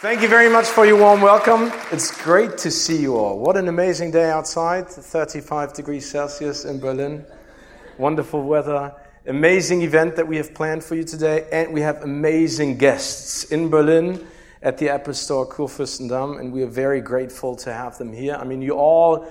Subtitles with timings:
[0.00, 1.72] Thank you very much for your warm welcome.
[1.90, 3.38] It's great to see you all.
[3.38, 7.24] What an amazing day outside, 35 degrees Celsius in Berlin.
[7.96, 8.94] Wonderful weather.
[9.26, 11.48] Amazing event that we have planned for you today.
[11.50, 14.26] And we have amazing guests in Berlin
[14.60, 16.40] at the Apple Store Kurfürstendamm.
[16.40, 18.34] And we are very grateful to have them here.
[18.34, 19.26] I mean, you all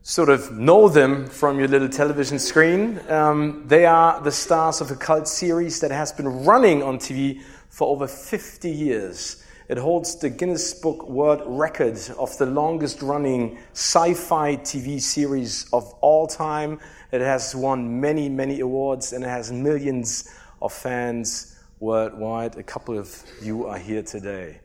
[0.00, 2.98] sort of know them from your little television screen.
[3.10, 7.42] Um, they are the stars of a cult series that has been running on TV
[7.68, 9.44] for over 50 years.
[9.68, 15.66] It holds the Guinness Book World Record of the longest running sci fi TV series
[15.74, 16.80] of all time.
[17.12, 20.26] It has won many, many awards and it has millions
[20.62, 22.56] of fans worldwide.
[22.56, 24.58] A couple of you are here today.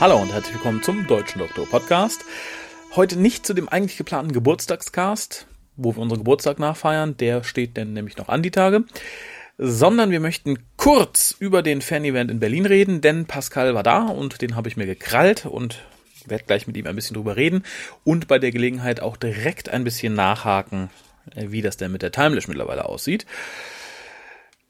[0.00, 2.24] Hallo und herzlich willkommen zum Deutschen Doktor Podcast.
[2.96, 7.92] Heute nicht zu dem eigentlich geplanten Geburtstagscast, wo wir unseren Geburtstag nachfeiern, der steht denn
[7.92, 8.84] nämlich noch an die Tage,
[9.58, 14.40] sondern wir möchten kurz über den Fan-Event in Berlin reden, denn Pascal war da und
[14.40, 15.82] den habe ich mir gekrallt und
[16.24, 17.62] werde gleich mit ihm ein bisschen drüber reden
[18.02, 20.88] und bei der Gelegenheit auch direkt ein bisschen nachhaken,
[21.36, 23.26] wie das denn mit der Timelash mittlerweile aussieht.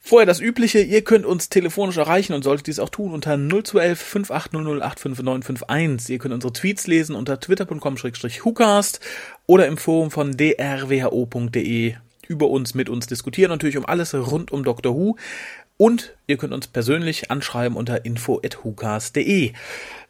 [0.03, 4.01] Vorher das Übliche, ihr könnt uns telefonisch erreichen und solltet dies auch tun unter 0211
[4.01, 9.01] 5800 Ihr könnt unsere Tweets lesen unter twitter.com-hucast
[9.47, 11.95] oder im Forum von drwho.de
[12.27, 14.95] über uns, mit uns diskutieren, natürlich um alles rund um Dr.
[14.95, 15.17] Who.
[15.77, 19.53] Und ihr könnt uns persönlich anschreiben unter info.hucast.de.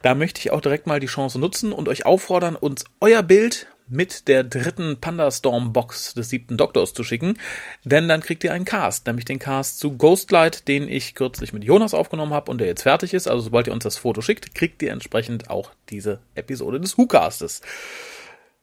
[0.03, 3.69] Da möchte ich auch direkt mal die Chance nutzen und euch auffordern, uns euer Bild
[3.91, 7.39] mit der dritten Pandastorm Box des siebten Doktors zu schicken,
[7.85, 11.65] denn dann kriegt ihr einen Cast, nämlich den Cast zu Ghostlight, den ich kürzlich mit
[11.65, 13.29] Jonas aufgenommen habe und der jetzt fertig ist.
[13.29, 17.63] Also sobald ihr uns das Foto schickt, kriegt ihr entsprechend auch diese Episode des WhoCastes.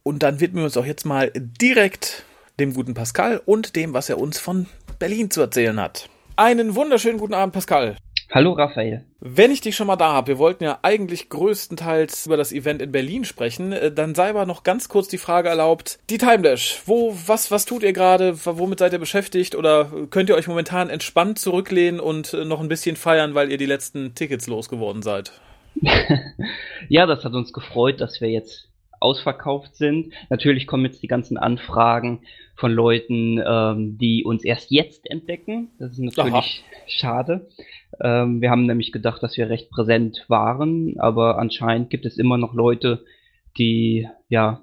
[0.04, 2.24] Und dann widmen wir uns auch jetzt mal direkt
[2.60, 4.68] dem guten Pascal und dem, was er uns von
[5.00, 6.10] Berlin zu erzählen hat.
[6.36, 7.98] Einen wunderschönen guten Abend, Pascal.
[8.30, 9.06] Hallo Raphael.
[9.22, 12.82] Wenn ich dich schon mal da habe, wir wollten ja eigentlich größtenteils über das Event
[12.82, 16.42] in Berlin sprechen, äh, dann sei aber noch ganz kurz die Frage erlaubt, die Time
[16.42, 20.48] Dash, wo, was, was tut ihr gerade, womit seid ihr beschäftigt oder könnt ihr euch
[20.48, 25.04] momentan entspannt zurücklehnen und äh, noch ein bisschen feiern, weil ihr die letzten Tickets losgeworden
[25.04, 25.32] seid?
[26.90, 28.68] ja, das hat uns gefreut, dass wir jetzt
[29.00, 30.14] ausverkauft sind.
[30.30, 32.22] Natürlich kommen jetzt die ganzen Anfragen
[32.56, 35.70] von Leuten, ähm, die uns erst jetzt entdecken.
[35.80, 36.44] Das ist natürlich Aha.
[36.88, 37.50] schade.
[38.02, 42.38] Ähm, wir haben nämlich gedacht, dass wir recht präsent waren, aber anscheinend gibt es immer
[42.38, 43.06] noch Leute,
[43.58, 44.62] die ja,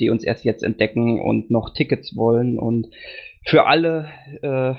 [0.00, 2.58] die uns erst jetzt entdecken und noch Tickets wollen.
[2.58, 2.88] Und
[3.44, 4.08] für alle
[4.42, 4.74] äh,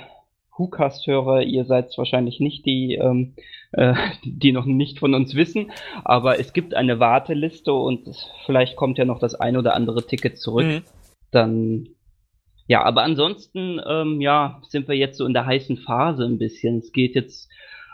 [0.57, 3.33] WhoCast-Hörer, ihr seid wahrscheinlich nicht die, ähm,
[3.71, 5.71] äh, die noch nicht von uns wissen,
[6.03, 8.07] aber es gibt eine Warteliste und
[8.45, 10.65] vielleicht kommt ja noch das ein oder andere Ticket zurück.
[10.65, 10.81] Mhm.
[11.31, 11.89] Dann
[12.67, 16.77] ja, aber ansonsten ähm, ja sind wir jetzt so in der heißen Phase ein bisschen.
[16.77, 17.49] Es geht jetzt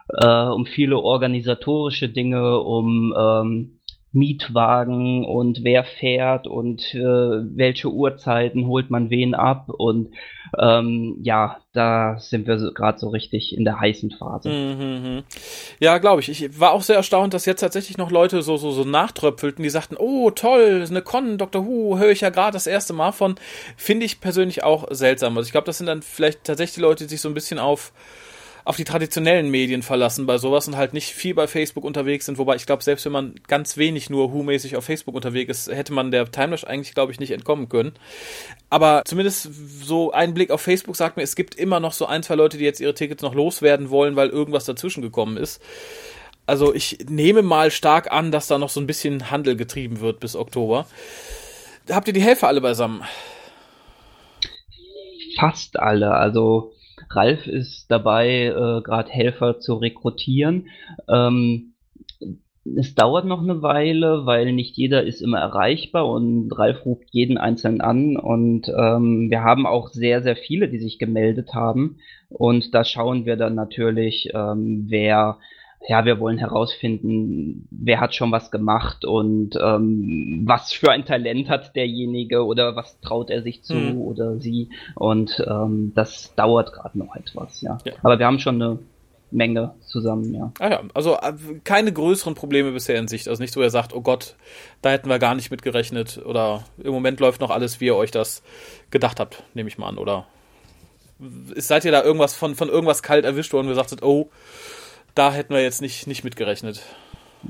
[0.09, 3.78] äh, um viele organisatorische Dinge, um ähm,
[4.11, 10.13] Mietwagen und wer fährt und äh, welche Uhrzeiten holt man wen ab und
[10.57, 14.49] ähm, ja, da sind wir so, gerade so richtig in der heißen Phase.
[14.49, 15.23] Mhm.
[15.79, 16.29] Ja, glaube ich.
[16.29, 19.69] Ich war auch sehr erstaunt, dass jetzt tatsächlich noch Leute so so so nachtröpfelten, die
[19.69, 21.67] sagten, oh toll, eine Con, Dr.
[21.67, 23.35] Who, höre ich ja gerade das erste Mal von.
[23.77, 25.37] Finde ich persönlich auch seltsam.
[25.37, 27.59] Also ich glaube, das sind dann vielleicht tatsächlich die Leute, die sich so ein bisschen
[27.59, 27.93] auf
[28.65, 32.37] auf die traditionellen Medien verlassen bei sowas und halt nicht viel bei Facebook unterwegs sind.
[32.37, 35.93] Wobei ich glaube, selbst wenn man ganz wenig nur Who-mäßig auf Facebook unterwegs ist, hätte
[35.93, 37.93] man der Timelash eigentlich, glaube ich, nicht entkommen können.
[38.69, 39.49] Aber zumindest
[39.83, 42.57] so ein Blick auf Facebook sagt mir, es gibt immer noch so ein, zwei Leute,
[42.57, 45.61] die jetzt ihre Tickets noch loswerden wollen, weil irgendwas dazwischen gekommen ist.
[46.45, 50.19] Also ich nehme mal stark an, dass da noch so ein bisschen Handel getrieben wird
[50.19, 50.87] bis Oktober.
[51.89, 53.03] Habt ihr die Helfer alle beisammen?
[55.39, 56.11] Fast alle.
[56.11, 56.73] Also
[57.09, 60.67] Ralf ist dabei, äh, gerade Helfer zu rekrutieren.
[61.07, 61.73] Ähm,
[62.77, 67.37] es dauert noch eine Weile, weil nicht jeder ist immer erreichbar und Ralf ruft jeden
[67.37, 71.97] Einzelnen an und ähm, wir haben auch sehr, sehr viele, die sich gemeldet haben
[72.29, 75.37] und da schauen wir dann natürlich, ähm, wer
[75.87, 81.49] ja, wir wollen herausfinden, wer hat schon was gemacht und ähm, was für ein Talent
[81.49, 84.01] hat derjenige oder was traut er sich zu mhm.
[84.01, 84.69] oder sie.
[84.95, 87.77] Und ähm, das dauert gerade noch etwas, ja.
[87.85, 87.93] ja.
[88.03, 88.79] Aber wir haben schon eine
[89.31, 90.51] Menge zusammen, ja.
[90.59, 91.33] Ah ja, also äh,
[91.63, 93.27] keine größeren Probleme bisher in Sicht.
[93.27, 94.35] Also nicht so, er sagt, oh Gott,
[94.81, 97.95] da hätten wir gar nicht mit gerechnet oder im Moment läuft noch alles, wie ihr
[97.95, 98.43] euch das
[98.91, 100.25] gedacht habt, nehme ich mal an, oder?
[101.55, 104.29] Seid ihr da irgendwas von, von irgendwas kalt erwischt worden, wo ihr sagtet, oh,
[105.19, 106.81] da hätten wir jetzt nicht, nicht mitgerechnet?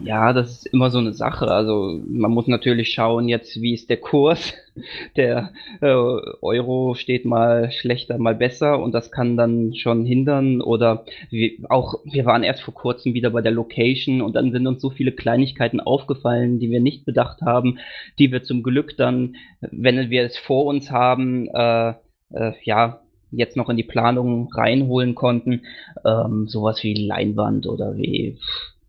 [0.03, 1.49] Ja, das ist immer so eine Sache.
[1.49, 4.53] Also man muss natürlich schauen jetzt, wie ist der Kurs.
[5.17, 5.51] Der
[5.81, 10.61] äh, Euro steht mal schlechter, mal besser und das kann dann schon hindern.
[10.61, 14.67] Oder wir, auch wir waren erst vor kurzem wieder bei der Location und dann sind
[14.67, 17.77] uns so viele Kleinigkeiten aufgefallen, die wir nicht bedacht haben,
[18.17, 21.93] die wir zum Glück dann, wenn wir es vor uns haben, äh,
[22.31, 23.01] äh, ja
[23.31, 25.61] jetzt noch in die Planung reinholen konnten.
[26.05, 28.37] Ähm, sowas wie Leinwand oder wie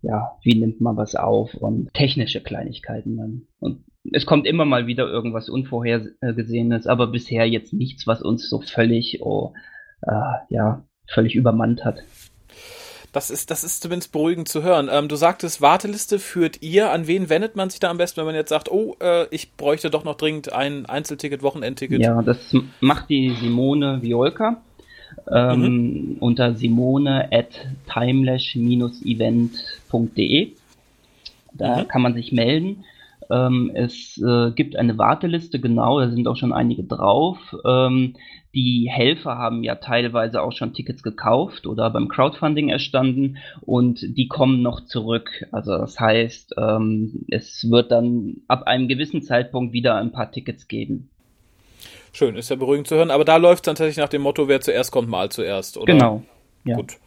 [0.02, 3.42] ja, wie nimmt man was auf und technische Kleinigkeiten dann.
[3.58, 8.60] Und es kommt immer mal wieder irgendwas Unvorhergesehenes, aber bisher jetzt nichts, was uns so
[8.60, 9.52] völlig, oh,
[10.02, 12.02] äh, ja, völlig übermannt hat.
[13.12, 14.88] Das ist, das ist zumindest beruhigend zu hören.
[14.90, 16.92] Ähm, du sagtest, Warteliste führt ihr.
[16.92, 19.54] An wen wendet man sich da am besten, wenn man jetzt sagt, oh, äh, ich
[19.54, 22.00] bräuchte doch noch dringend ein Einzelticket, Wochenendticket?
[22.00, 24.62] Ja, das macht die Simone Violka
[25.30, 26.16] ähm, mhm.
[26.20, 27.48] unter simone at
[27.92, 30.52] timelash-event.de.
[31.52, 31.88] Da mhm.
[31.88, 32.84] kann man sich melden.
[33.30, 37.38] Ähm, es äh, gibt eine Warteliste, genau, da sind auch schon einige drauf.
[37.64, 38.14] Ähm,
[38.54, 44.26] die Helfer haben ja teilweise auch schon Tickets gekauft oder beim Crowdfunding erstanden und die
[44.26, 45.46] kommen noch zurück.
[45.52, 50.66] Also das heißt, ähm, es wird dann ab einem gewissen Zeitpunkt wieder ein paar Tickets
[50.66, 51.10] geben.
[52.12, 53.12] Schön, ist ja beruhigend zu hören.
[53.12, 55.92] Aber da läuft es dann tatsächlich nach dem Motto, wer zuerst kommt, mal zuerst, oder?
[55.92, 56.22] Genau.
[56.64, 56.76] Ja.
[56.76, 56.98] Gut.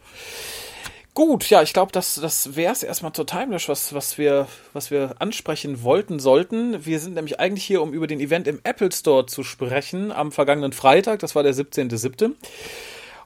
[1.14, 4.90] Gut, ja, ich glaube, das, das wäre es erstmal zur Timelash, was, was, wir, was
[4.90, 6.84] wir ansprechen wollten, sollten.
[6.84, 10.32] Wir sind nämlich eigentlich hier, um über den Event im Apple Store zu sprechen, am
[10.32, 12.32] vergangenen Freitag, das war der 17.07.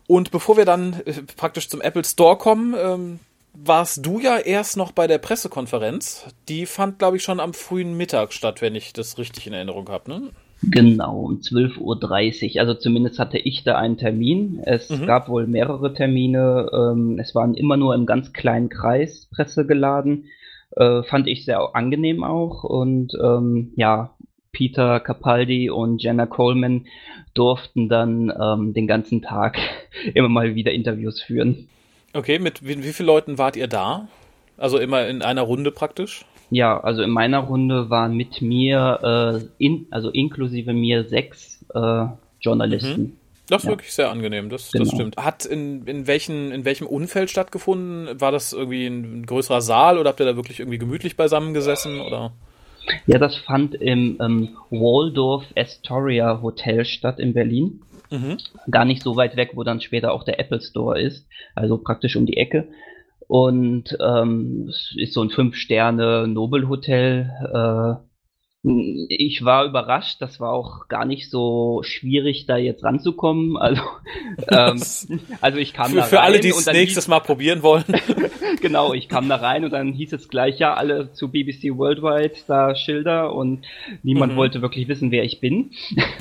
[0.07, 3.21] Und bevor wir dann äh, praktisch zum Apple Store kommen, ähm,
[3.55, 6.27] warst du ja erst noch bei der Pressekonferenz.
[6.49, 9.89] Die fand, glaube ich, schon am frühen Mittag statt, wenn ich das richtig in Erinnerung
[9.89, 10.31] habe, ne?
[10.63, 12.61] Genau, um 12.30 Uhr.
[12.61, 14.61] Also zumindest hatte ich da einen Termin.
[14.65, 15.07] Es mhm.
[15.07, 16.69] gab wohl mehrere Termine.
[16.73, 20.27] Ähm, es waren immer nur im ganz kleinen Kreis Presse geladen.
[20.77, 22.65] Äh, fand ich sehr angenehm auch.
[22.65, 24.17] Und ähm, ja,
[24.53, 26.87] Peter Capaldi und Jenna Coleman
[27.35, 29.59] durften dann ähm, den ganzen Tag
[30.15, 31.69] immer mal wieder Interviews führen.
[32.15, 34.09] Okay, mit wie, wie vielen Leuten wart ihr da?
[34.57, 36.25] Also immer in einer Runde praktisch?
[36.51, 42.07] Ja, also in meiner Runde waren mit mir, äh, in, also inklusive mir, sechs äh,
[42.41, 43.03] Journalisten.
[43.03, 43.13] Mhm.
[43.49, 43.73] Das ist ja.
[43.73, 44.85] wirklich sehr angenehm, das, genau.
[44.85, 45.17] das stimmt.
[45.17, 48.21] Hat in, in, welchen, in welchem Umfeld stattgefunden?
[48.21, 52.01] War das irgendwie ein größerer Saal oder habt ihr da wirklich irgendwie gemütlich beisammen gesessen?
[52.01, 52.33] Oder?
[53.07, 57.81] Ja, das fand im ähm, Waldorf Astoria Hotel statt in Berlin.
[58.11, 58.39] Mhm.
[58.71, 62.17] Gar nicht so weit weg, wo dann später auch der Apple Store ist, also praktisch
[62.17, 62.69] um die Ecke.
[63.29, 67.31] Und ähm, es ist so ein Fünf-Sterne-Nobelhotel.
[67.55, 68.09] Äh,
[69.09, 73.57] ich war überrascht, das war auch gar nicht so schwierig, da jetzt ranzukommen.
[73.57, 73.83] Also,
[74.51, 74.83] ähm,
[75.41, 76.11] also ich kam für, da rein.
[76.11, 77.85] Für alle, die es nächstes Mal probieren wollen.
[78.61, 82.35] genau, ich kam da rein und dann hieß es gleich, ja, alle zu BBC Worldwide
[82.47, 83.65] da Schilder und
[84.03, 84.37] niemand mhm.
[84.37, 85.71] wollte wirklich wissen, wer ich bin.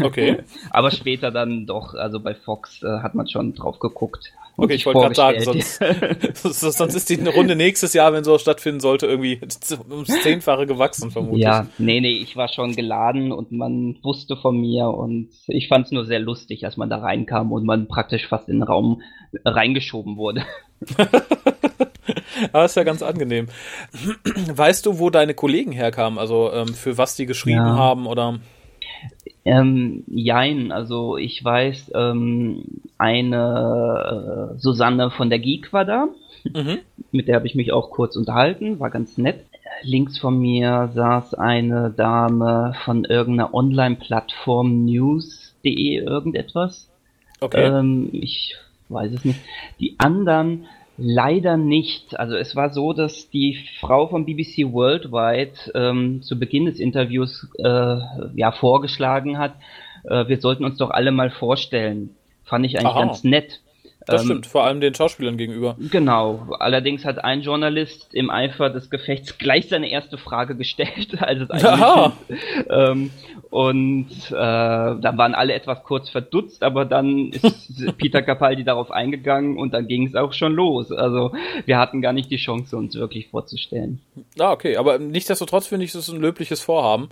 [0.03, 0.43] Okay.
[0.69, 4.33] Aber später dann doch, also bei Fox äh, hat man schon drauf geguckt.
[4.59, 5.41] Okay, ich wollte gerade sagen,
[6.33, 9.39] sonst, sonst ist die Runde nächstes Jahr, wenn sowas stattfinden sollte, irgendwie
[9.89, 11.43] ums Zehnfache gewachsen, vermutlich.
[11.43, 15.85] Ja, nee, nee, ich war schon geladen und man wusste von mir und ich fand
[15.85, 19.03] es nur sehr lustig, als man da reinkam und man praktisch fast in den Raum
[19.45, 20.43] reingeschoben wurde.
[22.51, 23.47] Aber ist ja ganz angenehm.
[24.51, 26.17] Weißt du, wo deine Kollegen herkamen?
[26.17, 27.75] Also ähm, für was die geschrieben ja.
[27.75, 28.39] haben oder?
[29.47, 36.09] Ähm, jein, also ich weiß, ähm, eine äh, Susanne von der Geek war da.
[36.43, 36.79] Mhm.
[37.11, 39.45] Mit der habe ich mich auch kurz unterhalten, war ganz nett.
[39.83, 46.89] Links von mir saß eine Dame von irgendeiner Online-Plattform news.de irgendetwas.
[47.39, 47.67] Okay.
[47.67, 48.55] Ähm, ich
[48.89, 49.39] weiß es nicht.
[49.79, 50.65] Die anderen
[50.97, 52.19] Leider nicht.
[52.19, 57.47] Also es war so, dass die Frau von BBC Worldwide ähm, zu Beginn des Interviews
[57.59, 57.97] äh,
[58.35, 59.53] ja vorgeschlagen hat,
[60.03, 62.15] äh, wir sollten uns doch alle mal vorstellen.
[62.43, 63.05] Fand ich eigentlich Aha.
[63.05, 63.59] ganz nett.
[64.07, 65.75] Das ähm, stimmt, vor allem den Schauspielern gegenüber.
[65.91, 66.55] Genau.
[66.59, 71.51] Allerdings hat ein Journalist im Eifer des Gefechts gleich seine erste Frage gestellt, als es
[71.51, 72.13] eigentlich
[72.69, 73.11] ähm,
[73.49, 79.57] Und äh, da waren alle etwas kurz verdutzt, aber dann ist Peter Capaldi darauf eingegangen
[79.57, 80.91] und dann ging es auch schon los.
[80.91, 81.33] Also
[81.65, 83.99] wir hatten gar nicht die Chance, uns wirklich vorzustellen.
[84.39, 87.09] Ah, okay, aber nichtsdestotrotz finde ich es ein löbliches Vorhaben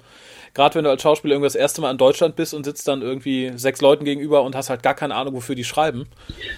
[0.56, 3.04] gerade wenn du als Schauspieler irgendwie das erste Mal in Deutschland bist und sitzt dann
[3.04, 6.08] irgendwie sechs Leuten gegenüber und hast halt gar keine Ahnung, wofür die schreiben.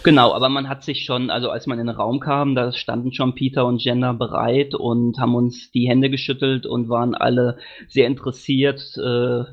[0.04, 3.14] Genau, aber man hat sich schon, also als man in den Raum kam, da standen
[3.14, 7.58] schon Peter und Jenna bereit und haben uns die Hände geschüttelt und waren alle
[7.88, 8.82] sehr interessiert.
[8.98, 9.44] Äh,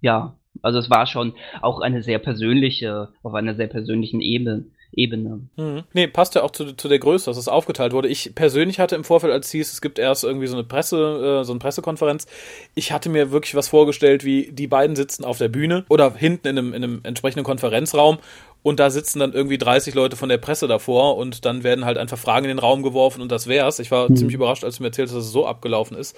[0.00, 4.66] ja, also es war schon auch eine sehr persönliche, auf einer sehr persönlichen Ebene.
[4.92, 5.48] Ebene.
[5.56, 5.82] Mhm.
[5.92, 8.08] Nee, passt ja auch zu, zu der Größe, dass es aufgeteilt wurde.
[8.08, 11.40] Ich persönlich hatte im Vorfeld, als es hieß, es gibt erst irgendwie so eine Presse,
[11.40, 12.26] äh, so eine Pressekonferenz,
[12.74, 16.48] ich hatte mir wirklich was vorgestellt, wie die beiden sitzen auf der Bühne oder hinten
[16.48, 18.18] in einem, in einem entsprechenden Konferenzraum
[18.66, 21.98] und da sitzen dann irgendwie 30 Leute von der Presse davor und dann werden halt
[21.98, 23.78] einfach Fragen in den Raum geworfen und das wär's.
[23.78, 24.16] Ich war mhm.
[24.16, 26.16] ziemlich überrascht, als du mir erzählt hast, dass es so abgelaufen ist.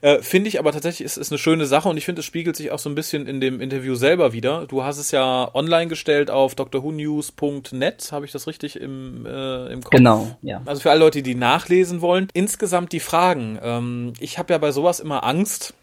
[0.00, 2.56] Äh, finde ich aber tatsächlich, ist, ist eine schöne Sache und ich finde, es spiegelt
[2.56, 4.66] sich auch so ein bisschen in dem Interview selber wieder.
[4.66, 9.84] Du hast es ja online gestellt auf drwhonews.net, habe ich das richtig im, äh, im
[9.84, 9.92] Kopf?
[9.92, 10.62] Genau, ja.
[10.64, 12.26] Also für alle Leute, die nachlesen wollen.
[12.34, 13.56] Insgesamt die Fragen.
[13.62, 15.74] Ähm, ich habe ja bei sowas immer Angst,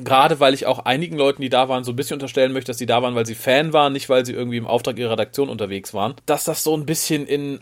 [0.00, 2.78] Gerade weil ich auch einigen Leuten, die da waren, so ein bisschen unterstellen möchte, dass
[2.78, 5.50] sie da waren, weil sie Fan waren, nicht weil sie irgendwie im Auftrag ihrer Redaktion
[5.50, 7.60] unterwegs waren, dass das so ein bisschen in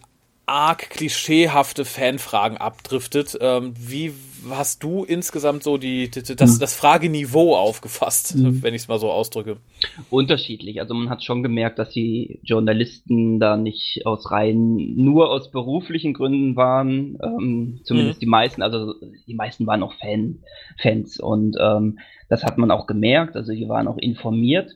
[0.51, 3.39] arg klischeehafte Fanfragen abdriftet.
[3.41, 4.13] Ähm, wie
[4.49, 6.59] hast du insgesamt so die, die das, hm.
[6.59, 8.63] das Frageniveau aufgefasst, mhm.
[8.63, 9.59] wenn ich es mal so ausdrücke?
[10.09, 10.81] Unterschiedlich.
[10.81, 16.15] Also man hat schon gemerkt, dass die Journalisten da nicht aus rein nur aus beruflichen
[16.15, 17.19] Gründen waren.
[17.23, 18.21] Ähm, zumindest mhm.
[18.21, 18.95] die meisten, also
[19.27, 20.39] die meisten waren auch Fan,
[20.81, 21.99] Fans und ähm,
[22.31, 23.37] das hat man auch gemerkt.
[23.37, 24.71] Also die waren auch informiert.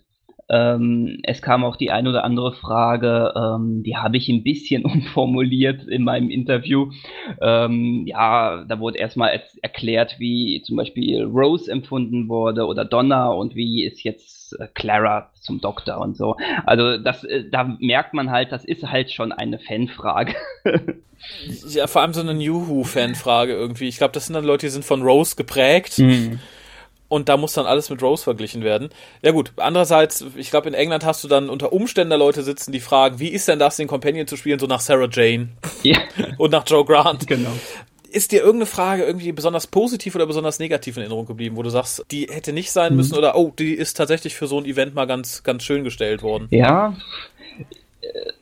[0.51, 4.85] Ähm, es kam auch die ein oder andere Frage, ähm, die habe ich ein bisschen
[4.85, 6.91] umformuliert in meinem Interview.
[7.41, 13.29] Ähm, ja, da wurde erstmal er erklärt, wie zum Beispiel Rose empfunden wurde oder Donna
[13.29, 16.37] und wie ist jetzt äh, Clara zum Doktor und so.
[16.67, 20.35] Also das, äh, da merkt man halt, das ist halt schon eine Fanfrage.
[21.71, 23.89] ja, vor allem so eine New Who-Fanfrage irgendwie.
[23.89, 25.99] Ich glaube, das sind dann Leute, die sind von Rose geprägt.
[26.01, 26.39] Mhm
[27.15, 28.89] und da muss dann alles mit Rose verglichen werden.
[29.23, 32.73] Ja gut, andererseits, ich glaube, in England hast du dann unter Umständen da Leute sitzen,
[32.73, 35.51] die fragen, wie ist denn das, den Companion zu spielen, so nach Sarah Jane
[35.85, 35.99] ja.
[36.39, 37.29] und nach Joe Grant.
[37.29, 37.53] Genau.
[38.11, 41.71] Ist dir irgendeine Frage irgendwie besonders positiv oder besonders negativ in Erinnerung geblieben, wo du
[41.71, 43.19] sagst, die hätte nicht sein müssen mhm.
[43.19, 46.49] oder oh, die ist tatsächlich für so ein Event mal ganz, ganz schön gestellt worden?
[46.51, 46.97] Ja,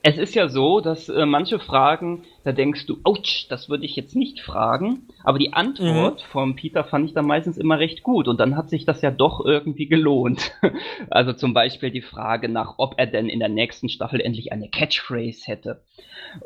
[0.03, 3.97] es ist ja so, dass äh, manche Fragen, da denkst du, ouch, das würde ich
[3.97, 5.09] jetzt nicht fragen.
[5.25, 6.31] Aber die Antwort mhm.
[6.31, 8.29] vom Peter fand ich dann meistens immer recht gut.
[8.29, 10.53] Und dann hat sich das ja doch irgendwie gelohnt.
[11.11, 14.69] also zum Beispiel die Frage nach, ob er denn in der nächsten Staffel endlich eine
[14.69, 15.81] Catchphrase hätte.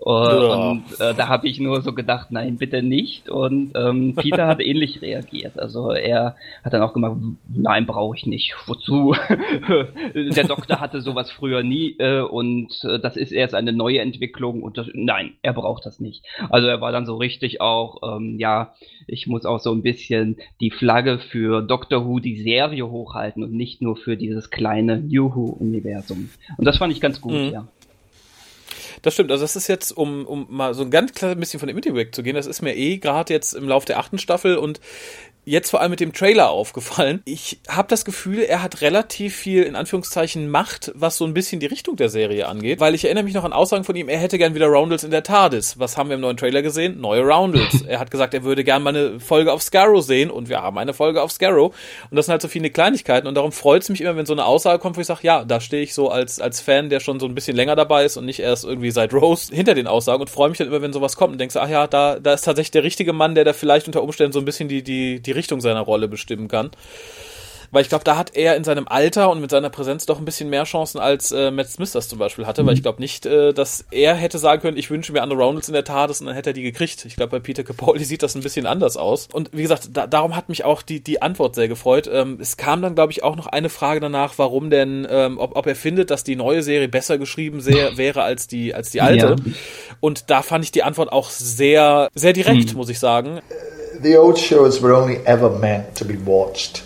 [0.04, 0.12] Ja.
[0.12, 3.28] Und äh, da habe ich nur so gedacht, nein, bitte nicht.
[3.28, 5.58] Und ähm, Peter hat ähnlich reagiert.
[5.58, 7.16] Also er hat dann auch gemacht,
[7.48, 8.54] nein, brauche ich nicht.
[8.66, 9.14] Wozu?
[10.14, 14.62] Der Doktor hatte sowas früher nie äh, und äh, das ist erst eine neue Entwicklung
[14.62, 16.24] und das, nein, er braucht das nicht.
[16.50, 18.74] Also er war dann so richtig auch, ähm, ja,
[19.06, 23.52] ich muss auch so ein bisschen die Flagge für Doctor Who, die Serie hochhalten und
[23.52, 26.30] nicht nur für dieses kleine New Who-Universum.
[26.56, 27.52] Und das fand ich ganz gut, mhm.
[27.52, 27.68] ja.
[29.02, 31.68] Das stimmt, also das ist jetzt, um, um mal so ein ganz kleines bisschen von
[31.68, 34.80] dem Interview wegzugehen, das ist mir eh gerade jetzt im Lauf der achten Staffel und
[35.46, 37.22] jetzt vor allem mit dem Trailer aufgefallen.
[37.24, 41.60] Ich habe das Gefühl, er hat relativ viel in Anführungszeichen Macht, was so ein bisschen
[41.60, 44.18] die Richtung der Serie angeht, weil ich erinnere mich noch an Aussagen von ihm, er
[44.18, 45.78] hätte gern wieder Roundels in der TARDIS.
[45.78, 47.00] Was haben wir im neuen Trailer gesehen?
[47.00, 47.82] Neue Roundels.
[47.86, 50.78] er hat gesagt, er würde gern mal eine Folge auf Scarrow sehen und wir haben
[50.78, 51.72] eine Folge auf Scarrow
[52.10, 54.32] und das sind halt so viele Kleinigkeiten und darum freut es mich immer, wenn so
[54.32, 56.98] eine Aussage kommt, wo ich sage, ja, da stehe ich so als als Fan, der
[56.98, 59.86] schon so ein bisschen länger dabei ist und nicht erst irgendwie seit Rose hinter den
[59.86, 62.32] Aussagen und freue mich dann immer, wenn sowas kommt und denkst, ach ja, da da
[62.32, 65.20] ist tatsächlich der richtige Mann, der da vielleicht unter Umständen so ein bisschen die die
[65.20, 66.70] die Richtung seiner Rolle bestimmen kann.
[67.70, 70.24] Weil ich glaube, da hat er in seinem Alter und mit seiner Präsenz doch ein
[70.24, 72.62] bisschen mehr Chancen, als äh, Matt Smith das zum Beispiel hatte.
[72.62, 72.68] Mhm.
[72.68, 75.68] Weil ich glaube nicht, äh, dass er hätte sagen können, ich wünsche mir andere Roundels
[75.68, 77.04] in der Tat und dann hätte er die gekriegt.
[77.04, 79.28] Ich glaube, bei Peter Capaldi sieht das ein bisschen anders aus.
[79.32, 82.08] Und wie gesagt, da, darum hat mich auch die, die Antwort sehr gefreut.
[82.10, 85.56] Ähm, es kam dann, glaube ich, auch noch eine Frage danach, warum denn, ähm, ob,
[85.56, 89.00] ob er findet, dass die neue Serie besser geschrieben sehr, wäre als die, als die
[89.00, 89.36] alte.
[89.44, 89.52] Ja.
[90.00, 92.76] Und da fand ich die Antwort auch sehr, sehr direkt, mhm.
[92.76, 93.40] muss ich sagen.
[94.00, 96.78] The old shows were only ever meant to be watched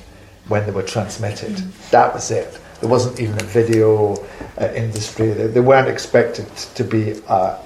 [0.49, 1.53] when they were transmitted.
[1.53, 1.91] Mm.
[1.91, 2.59] That was it.
[2.81, 4.15] There wasn't even a video
[4.59, 5.33] uh, industry.
[5.33, 7.59] They, they, weren't expected to be uh,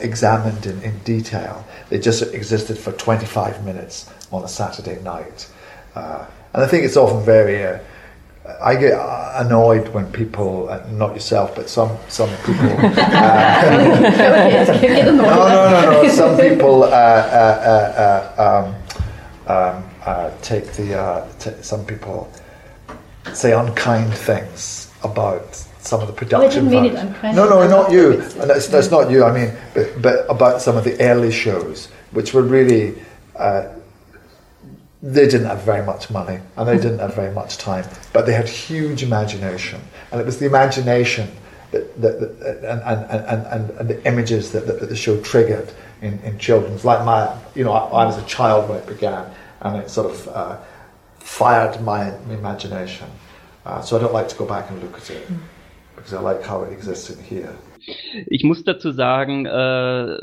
[0.00, 1.64] examined in, in, detail.
[1.88, 5.50] They just existed for 25 minutes on a Saturday night.
[5.94, 7.64] Uh, and I think it's often very.
[7.64, 7.78] Uh,
[8.60, 8.98] I get
[9.36, 12.54] annoyed when people, uh, not yourself, but some some people.
[12.54, 12.90] Uh,
[15.06, 16.08] no, no, no, no.
[16.08, 18.74] Some people um,
[19.50, 22.30] um, uh, take the uh, t- some people
[23.32, 27.14] say unkind things about some of the production didn't mean it values.
[27.14, 27.36] unkind.
[27.36, 28.12] No, no, not you.
[28.12, 29.24] And that's, that's not you.
[29.24, 33.00] I mean, but, but about some of the early shows, which were really.
[33.36, 33.68] Uh,
[35.02, 38.34] they didn't have very much money and they didn't have very much time, but they
[38.34, 39.80] had huge imagination,
[40.12, 41.26] and it was the imagination
[41.70, 45.72] that, that, that and, and, and, and, and the images that, that, the show triggered
[46.02, 46.84] in, in children's.
[46.84, 49.30] Like my, you know, I, I was a child when it began,
[49.60, 50.56] and it sort of uh,
[51.18, 53.08] fired my imagination.
[53.64, 55.28] Uh, so I don't like to go back and look at it
[55.94, 57.54] because I like how it existed here.
[58.26, 60.16] Ich muss dazu sagen, äh,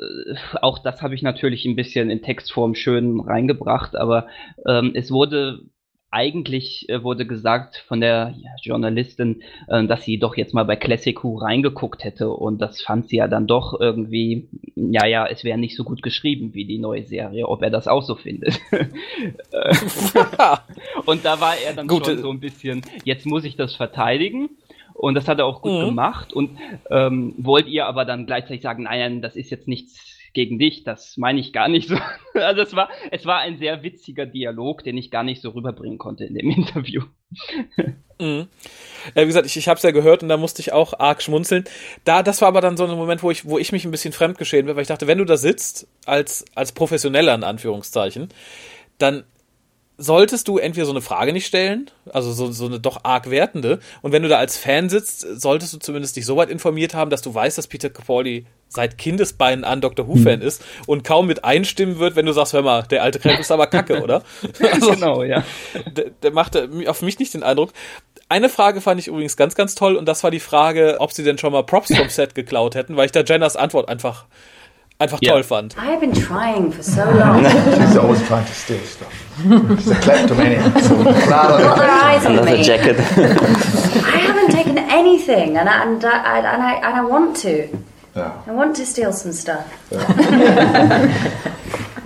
[0.62, 4.28] auch das habe ich natürlich ein bisschen in Textform schön reingebracht, aber
[4.68, 5.62] ähm, es wurde
[6.10, 10.76] eigentlich äh, wurde gesagt von der ja, Journalistin, äh, dass sie doch jetzt mal bei
[10.76, 15.44] Classic Who reingeguckt hätte und das fand sie ja dann doch irgendwie, ja, ja, es
[15.44, 18.60] wäre nicht so gut geschrieben wie die neue Serie, ob er das auch so findet.
[21.06, 23.76] Und da war er dann Gut, schon äh, so ein bisschen, jetzt muss ich das
[23.76, 24.50] verteidigen.
[24.94, 25.86] Und das hat er auch gut Mhm.
[25.86, 26.34] gemacht.
[26.34, 26.58] Und
[26.90, 30.84] ähm, wollt ihr aber dann gleichzeitig sagen, nein, nein, das ist jetzt nichts gegen dich,
[30.84, 31.98] das meine ich gar nicht so.
[32.34, 35.98] Also es war, es war ein sehr witziger Dialog, den ich gar nicht so rüberbringen
[35.98, 37.02] konnte in dem Interview.
[38.20, 38.48] Mhm.
[39.16, 41.24] Ja, wie gesagt, ich, ich habe es ja gehört und da musste ich auch arg
[41.24, 41.64] schmunzeln.
[42.04, 44.14] Da, das war aber dann so ein Moment, wo ich, wo ich mich ein bisschen
[44.14, 48.30] fremdgeschehen bin, weil ich dachte, wenn du da sitzt als als Professioneller in Anführungszeichen,
[49.00, 49.24] dann
[49.98, 53.80] solltest du entweder so eine Frage nicht stellen, also so, so eine doch arg wertende,
[54.02, 57.10] und wenn du da als Fan sitzt, solltest du zumindest dich so weit informiert haben,
[57.10, 61.44] dass du weißt, dass Peter Capaldi seit Kindesbeinen an Doctor Who-Fan ist und kaum mit
[61.44, 64.22] einstimmen wird, wenn du sagst, hör mal, der alte Kremp ist aber kacke, oder?
[64.72, 65.44] Also, genau, ja.
[65.96, 67.72] der, der machte auf mich nicht den Eindruck.
[68.30, 71.24] Eine Frage fand ich übrigens ganz, ganz toll und das war die Frage, ob sie
[71.24, 74.26] denn schon mal Props vom Set geklaut hätten, weil ich da Jennas Antwort einfach,
[75.00, 75.32] einfach Ja.
[75.32, 75.76] toll fand.
[75.76, 77.44] I have been trying for so long.
[77.44, 79.08] She's always trying to steal stuff.
[79.38, 80.84] She's a kleptomaniac.
[80.84, 82.64] So Got their eyes on Another me.
[82.64, 82.98] jacket.
[83.00, 87.68] I haven't taken anything, and I, and I, and I, and I want to.
[88.16, 88.42] yeah.
[88.48, 89.68] I want to steal some stuff.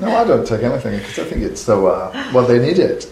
[0.01, 1.85] No, I don't take anything because I think it's so.
[1.85, 3.05] Uh, well, they need it.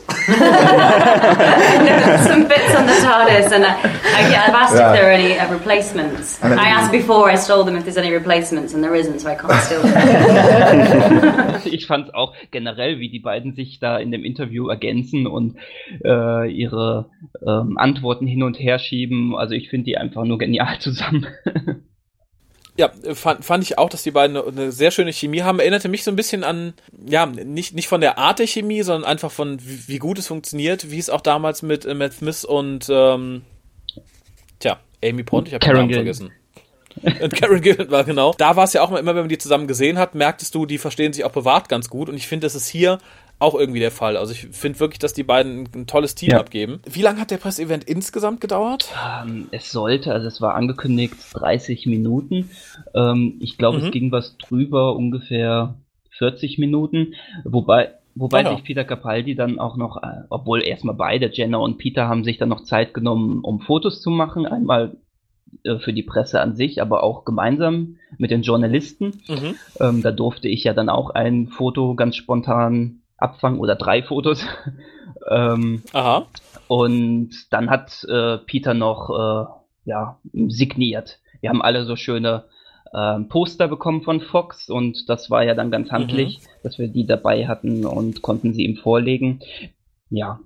[2.27, 4.91] Some bits on the TARDIS, and I, I, I've asked Yeah.
[4.91, 6.41] if there are any uh, replacements.
[6.43, 9.36] I asked before I stole them if there's any replacements, and there isn't, so I
[9.36, 11.62] can't steal them.
[11.65, 15.55] Ich fand auch generell, wie die beiden sich da in dem Interview ergänzen und
[16.03, 17.09] äh, ihre
[17.45, 19.36] ähm, Antworten hin und her schieben.
[19.36, 21.27] Also ich finde die einfach nur genial zusammen.
[22.79, 25.59] Ja, fand, fand ich auch, dass die beiden eine, sehr schöne Chemie haben.
[25.59, 26.73] Erinnerte mich so ein bisschen an,
[27.05, 30.27] ja, nicht, nicht von der Art der Chemie, sondern einfach von, wie, wie gut es
[30.27, 33.41] funktioniert, wie es auch damals mit äh, Matt Smith und, ähm,
[34.59, 36.31] tja, Amy Pond, ich habe den Karen Namen vergessen.
[37.21, 38.33] Und Karen Gillan war genau.
[38.37, 40.77] Da war es ja auch immer, wenn man die zusammen gesehen hat, merktest du, die
[40.77, 42.09] verstehen sich auch privat ganz gut.
[42.09, 42.99] Und ich finde, das ist hier
[43.39, 44.17] auch irgendwie der Fall.
[44.17, 46.39] Also ich finde wirklich, dass die beiden ein, ein tolles Team Ja.
[46.39, 46.80] abgeben.
[46.89, 48.89] Wie lange hat der Presseevent insgesamt gedauert?
[49.25, 52.49] Ähm, es sollte, also es war angekündigt 30 Minuten.
[52.93, 53.86] Ähm, ich glaube, Mhm.
[53.86, 55.75] es ging was drüber, ungefähr
[56.17, 57.13] 40 Minuten.
[57.45, 58.56] Wobei, wobei Ah ja.
[58.56, 62.38] sich Peter Capaldi dann auch noch, äh, obwohl erstmal beide, Jenna und Peter, haben sich
[62.38, 64.45] dann noch Zeit genommen, um Fotos zu machen.
[64.45, 64.97] Einmal
[65.63, 69.21] äh, für die Presse an sich, aber auch gemeinsam mit den Journalisten.
[69.30, 69.56] Mhm.
[69.80, 74.45] Ähm, da durfte ich ja dann auch ein Foto ganz spontan abfangen oder drei Fotos.
[75.29, 76.25] ähm, Aha.
[76.67, 81.19] und dann hat äh, Peter noch äh, ja, signiert.
[81.41, 82.45] Wir haben alle so schöne
[82.93, 87.05] ähm, Poster bekommen von Fox und das war ja dann ganz handlich, dass wir die
[87.05, 89.39] dabei hatten und konnten sie ihm vorlegen.
[90.10, 90.39] Ja.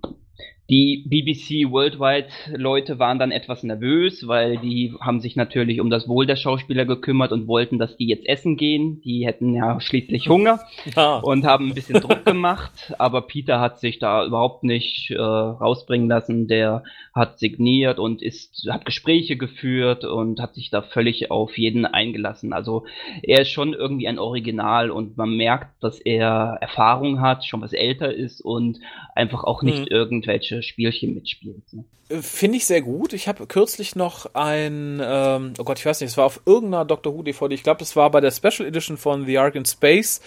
[0.70, 6.08] Die BBC Worldwide Leute waren dann etwas nervös, weil die haben sich natürlich um das
[6.08, 9.02] Wohl der Schauspieler gekümmert und wollten, dass die jetzt essen gehen.
[9.02, 10.62] Die hätten ja schließlich Hunger
[10.96, 11.18] Ja.
[11.18, 16.08] und haben ein bisschen Druck gemacht, aber Peter hat sich da überhaupt nicht äh, rausbringen
[16.08, 16.48] lassen.
[16.48, 21.86] Der hat signiert und ist, hat Gespräche geführt und hat sich da völlig auf jeden
[21.86, 22.54] eingelassen.
[22.54, 22.86] Also
[23.22, 27.74] er ist schon irgendwie ein Original und man merkt, dass er Erfahrung hat, schon was
[27.74, 28.80] älter ist und
[29.14, 29.88] einfach auch nicht Mhm.
[29.90, 31.64] irgendwelche Spielchen mitspielt.
[31.72, 31.84] Ne?
[32.22, 33.14] Finde ich sehr gut.
[33.14, 36.86] Ich habe kürzlich noch ein, ähm, oh Gott, ich weiß nicht, es war auf irgendeiner
[36.86, 39.66] Doctor Who DVD, ich glaube, das war bei der Special Edition von The Ark in
[39.66, 40.22] Space,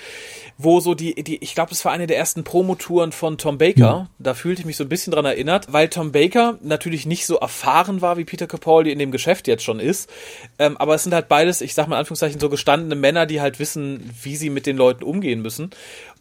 [0.56, 4.08] wo so die, die ich glaube, das war eine der ersten Promotouren von Tom Baker.
[4.18, 7.36] Da fühlte ich mich so ein bisschen dran erinnert, weil Tom Baker natürlich nicht so
[7.36, 10.10] erfahren war, wie Peter Capaldi in dem Geschäft jetzt schon ist.
[10.58, 13.42] Ähm, aber es sind halt beides, ich sag mal in Anführungszeichen, so gestandene Männer, die
[13.42, 15.70] halt wissen, wie sie mit den Leuten umgehen müssen.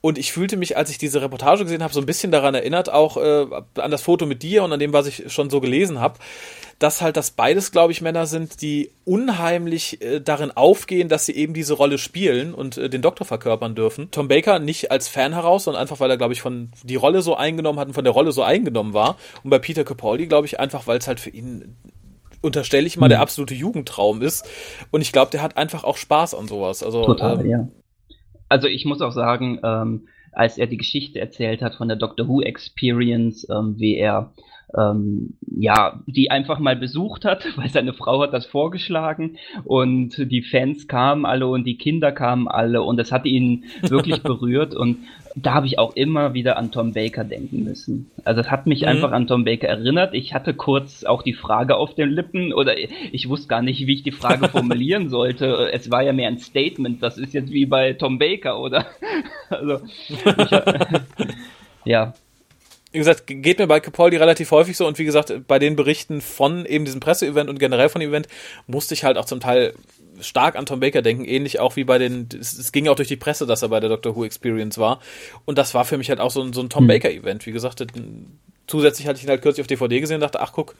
[0.01, 2.91] Und ich fühlte mich, als ich diese Reportage gesehen habe, so ein bisschen daran erinnert,
[2.91, 5.99] auch äh, an das Foto mit dir und an dem, was ich schon so gelesen
[5.99, 6.19] habe,
[6.79, 11.35] dass halt das beides, glaube ich, Männer sind, die unheimlich äh, darin aufgehen, dass sie
[11.35, 14.11] eben diese Rolle spielen und äh, den Doktor verkörpern dürfen.
[14.11, 17.21] Tom Baker nicht als Fan heraus, sondern einfach, weil er, glaube ich, von die Rolle
[17.21, 19.17] so eingenommen hat und von der Rolle so eingenommen war.
[19.43, 21.75] Und bei Peter Capaldi, glaube ich, einfach, weil es halt für ihn
[22.41, 23.23] unterstelle ich mal, der mhm.
[23.23, 24.45] absolute Jugendtraum ist.
[24.91, 26.83] Und ich glaube, der hat einfach auch Spaß an sowas.
[26.83, 27.67] Also, Total, ähm, ja.
[28.49, 32.27] Also ich muss auch sagen, ähm, als er die Geschichte erzählt hat von der Doctor
[32.27, 34.33] Who Experience, ähm, wie er
[34.77, 40.41] ähm, ja, die einfach mal besucht hat, weil seine Frau hat das vorgeschlagen und die
[40.41, 44.97] Fans kamen alle und die Kinder kamen alle und das hat ihn wirklich berührt und
[45.35, 48.09] da habe ich auch immer wieder an Tom Baker denken müssen.
[48.23, 48.87] Also es hat mich mhm.
[48.87, 50.13] einfach an Tom Baker erinnert.
[50.13, 53.95] Ich hatte kurz auch die Frage auf den Lippen oder ich wusste gar nicht, wie
[53.95, 55.69] ich die Frage formulieren sollte.
[55.73, 57.03] Es war ja mehr ein Statement.
[57.03, 58.85] Das ist jetzt wie bei Tom Baker, oder?
[59.49, 60.17] Also ich,
[61.83, 62.13] ja,
[62.95, 66.21] wie gesagt, geht mir bei Capaldi relativ häufig so und wie gesagt, bei den Berichten
[66.21, 68.27] von eben diesem Presseevent und generell von dem Event
[68.67, 69.73] musste ich halt auch zum Teil
[70.21, 73.09] stark an Tom Baker denken, ähnlich auch wie bei den, es, es ging auch durch
[73.09, 75.01] die Presse, dass er bei der Doctor Who Experience war
[75.43, 76.87] und das war für mich halt auch so ein, so ein Tom mhm.
[76.87, 77.85] Baker Event, wie gesagt,
[78.67, 80.75] zusätzlich hatte ich ihn halt kürzlich auf DVD gesehen und dachte, ach guck,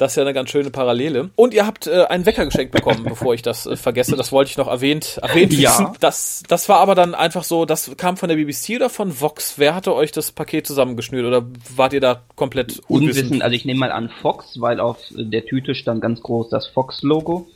[0.00, 1.28] das ist ja eine ganz schöne Parallele.
[1.36, 4.16] Und ihr habt äh, einen Wecker geschenkt bekommen, bevor ich das äh, vergesse.
[4.16, 5.70] Das wollte ich noch erwähnt, erwähnt ja.
[5.70, 5.88] wissen.
[6.00, 9.58] Das, das war aber dann einfach so, das kam von der BBC oder von Vox?
[9.58, 11.44] Wer hatte euch das Paket zusammengeschnürt oder
[11.76, 13.24] wart ihr da komplett unwissend?
[13.24, 16.66] Unwissend, also ich nehme mal an Fox, weil auf der Tüte stand ganz groß das
[16.68, 17.48] Fox-Logo.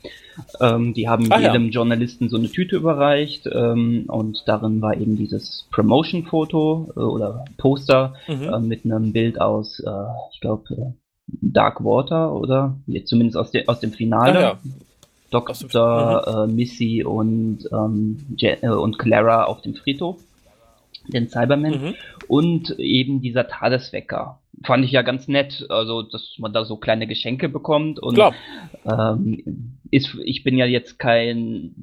[0.61, 1.71] Ähm, die haben ah, jedem ja.
[1.71, 8.15] Journalisten so eine Tüte überreicht ähm, und darin war eben dieses Promotion-Foto äh, oder Poster
[8.29, 8.43] mhm.
[8.43, 9.91] äh, mit einem Bild aus, äh,
[10.33, 14.39] ich glaube, äh, Dark Water oder jetzt zumindest aus, de aus dem Finale.
[14.39, 14.59] Ah, ja.
[15.31, 16.47] Dr.
[16.49, 20.21] Äh, Missy und, ähm, äh, und Clara auf dem Friedhof,
[21.09, 21.73] den Cyberman.
[21.73, 21.95] Mhm.
[22.29, 27.07] Und eben dieser Tadeswecker fand ich ja ganz nett, also dass man da so kleine
[27.09, 28.19] Geschenke bekommt und
[28.87, 31.75] ähm, ist, ich bin ja jetzt kein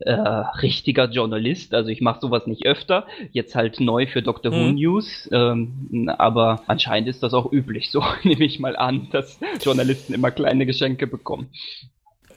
[0.00, 4.52] äh, richtiger Journalist, also ich mache sowas nicht öfter, jetzt halt neu für Dr.
[4.52, 4.74] Who hm.
[4.74, 10.14] News, ähm, aber anscheinend ist das auch üblich, so nehme ich mal an, dass Journalisten
[10.14, 11.50] immer kleine Geschenke bekommen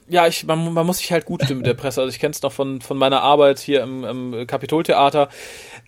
[0.10, 2.02] ja, ich, man, man muss sich halt gut stimmen mit der Presse.
[2.02, 5.30] Also ich kenne es noch von, von meiner Arbeit hier im, im Kapitoltheater.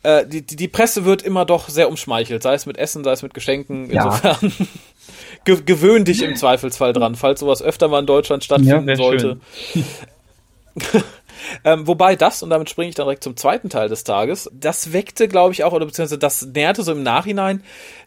[0.04, 3.14] Äh, die, die, die Presse wird immer doch sehr umschmeichelt, sei es mit Essen, sei
[3.14, 3.90] es mit Geschenken.
[3.90, 4.66] Insofern ja.
[5.46, 9.40] ge gewöhn dich im Zweifelsfall dran, falls sowas öfter mal in Deutschland stattfinden ja, sollte.
[11.64, 14.94] Ähm, wobei das, und damit springe ich dann direkt zum zweiten Teil des Tages, das
[14.94, 17.64] weckte, glaube ich, auch, oder beziehungsweise das nährte so im Nachhinein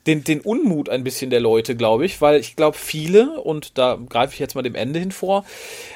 [0.07, 3.99] den, den Unmut ein bisschen der Leute, glaube ich, weil ich glaube, viele, und da
[4.09, 5.45] greife ich jetzt mal dem Ende hin vor,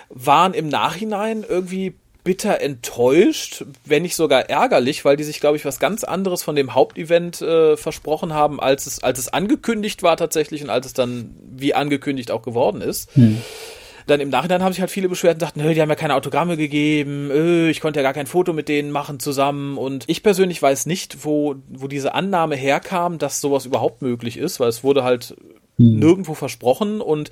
[0.08, 1.94] waren im Nachhinein irgendwie
[2.26, 6.56] bitter enttäuscht, wenn nicht sogar ärgerlich, weil die sich, glaube ich, was ganz anderes von
[6.56, 10.92] dem Hauptevent äh, versprochen haben, als es, als es angekündigt war tatsächlich und als es
[10.92, 13.14] dann wie angekündigt auch geworden ist.
[13.14, 13.40] Hm
[14.06, 16.56] dann im Nachhinein haben sich halt viele beschwert und sagten, die haben ja keine Autogramme
[16.56, 19.76] gegeben, öh, ich konnte ja gar kein Foto mit denen machen zusammen.
[19.76, 24.60] Und ich persönlich weiß nicht, wo, wo diese Annahme herkam, dass sowas überhaupt möglich ist,
[24.60, 25.36] weil es wurde halt
[25.76, 25.98] hm.
[25.98, 27.30] nirgendwo versprochen und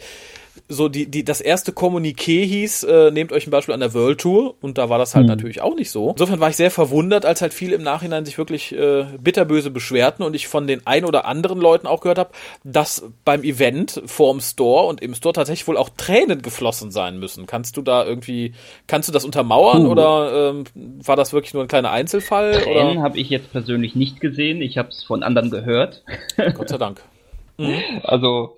[0.68, 4.20] so die, die, das erste Kommuniqué hieß, äh, nehmt euch ein Beispiel an der World
[4.20, 5.30] Tour und da war das halt mhm.
[5.30, 6.10] natürlich auch nicht so.
[6.10, 10.22] Insofern war ich sehr verwundert, als halt viele im Nachhinein sich wirklich äh, bitterböse beschwerten
[10.22, 12.30] und ich von den ein oder anderen Leuten auch gehört habe,
[12.62, 17.46] dass beim Event vorm Store und im Store tatsächlich wohl auch Tränen geflossen sein müssen.
[17.46, 18.54] Kannst du da irgendwie,
[18.86, 19.90] kannst du das untermauern uh.
[19.90, 22.60] oder ähm, war das wirklich nur ein kleiner Einzelfall?
[22.62, 26.04] Tränen habe ich jetzt persönlich nicht gesehen, ich habe es von anderen gehört.
[26.54, 27.02] Gott sei Dank.
[27.56, 28.00] Mhm.
[28.02, 28.56] Also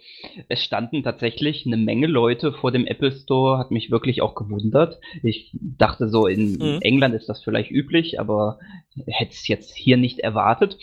[0.49, 5.01] es standen tatsächlich eine Menge Leute vor dem Apple Store, hat mich wirklich auch gewundert.
[5.23, 6.79] Ich dachte so, in mhm.
[6.81, 8.59] England ist das vielleicht üblich, aber
[9.07, 10.79] hätte es jetzt hier nicht erwartet.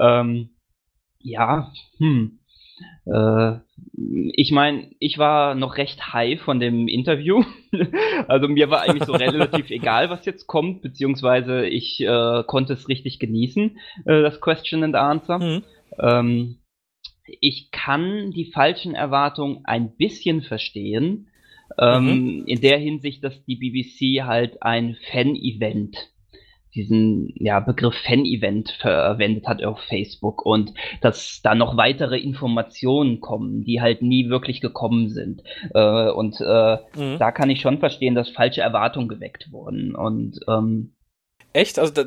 [0.00, 0.50] Ähm,
[1.20, 2.38] ja, hm.
[3.06, 3.58] Äh,
[4.32, 7.44] ich meine, ich war noch recht high von dem Interview.
[8.28, 12.88] also mir war eigentlich so relativ egal, was jetzt kommt, beziehungsweise ich äh, konnte es
[12.88, 15.38] richtig genießen, äh, das Question and Answer.
[15.38, 15.62] Mhm.
[15.98, 16.58] Ähm,
[17.26, 21.28] ich kann die falschen Erwartungen ein bisschen verstehen.
[21.78, 22.44] Ähm, mhm.
[22.46, 26.12] in der Hinsicht, dass die BBC halt ein Fan-Event,
[26.74, 33.64] diesen ja, Begriff Fan-Event verwendet hat auf Facebook und dass da noch weitere Informationen kommen,
[33.64, 35.42] die halt nie wirklich gekommen sind.
[35.72, 37.18] Äh, und äh, mhm.
[37.18, 39.94] da kann ich schon verstehen, dass falsche Erwartungen geweckt wurden.
[39.94, 40.93] Und ähm,
[41.54, 41.78] Echt?
[41.78, 42.04] Also da,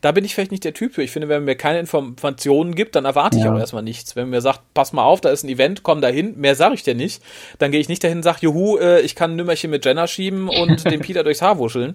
[0.00, 1.02] da, bin ich vielleicht nicht der Typ für.
[1.02, 3.54] Ich finde, wenn man mir keine Informationen gibt, dann erwarte ich ja.
[3.54, 4.16] auch erstmal nichts.
[4.16, 6.74] Wenn man mir sagt, pass mal auf, da ist ein Event, komm dahin, mehr sage
[6.74, 7.22] ich dir nicht,
[7.58, 10.08] dann gehe ich nicht dahin und sage, juhu, äh, ich kann ein Nümmerchen mit Jenna
[10.08, 11.94] schieben und den Peter durchs Haar wuscheln.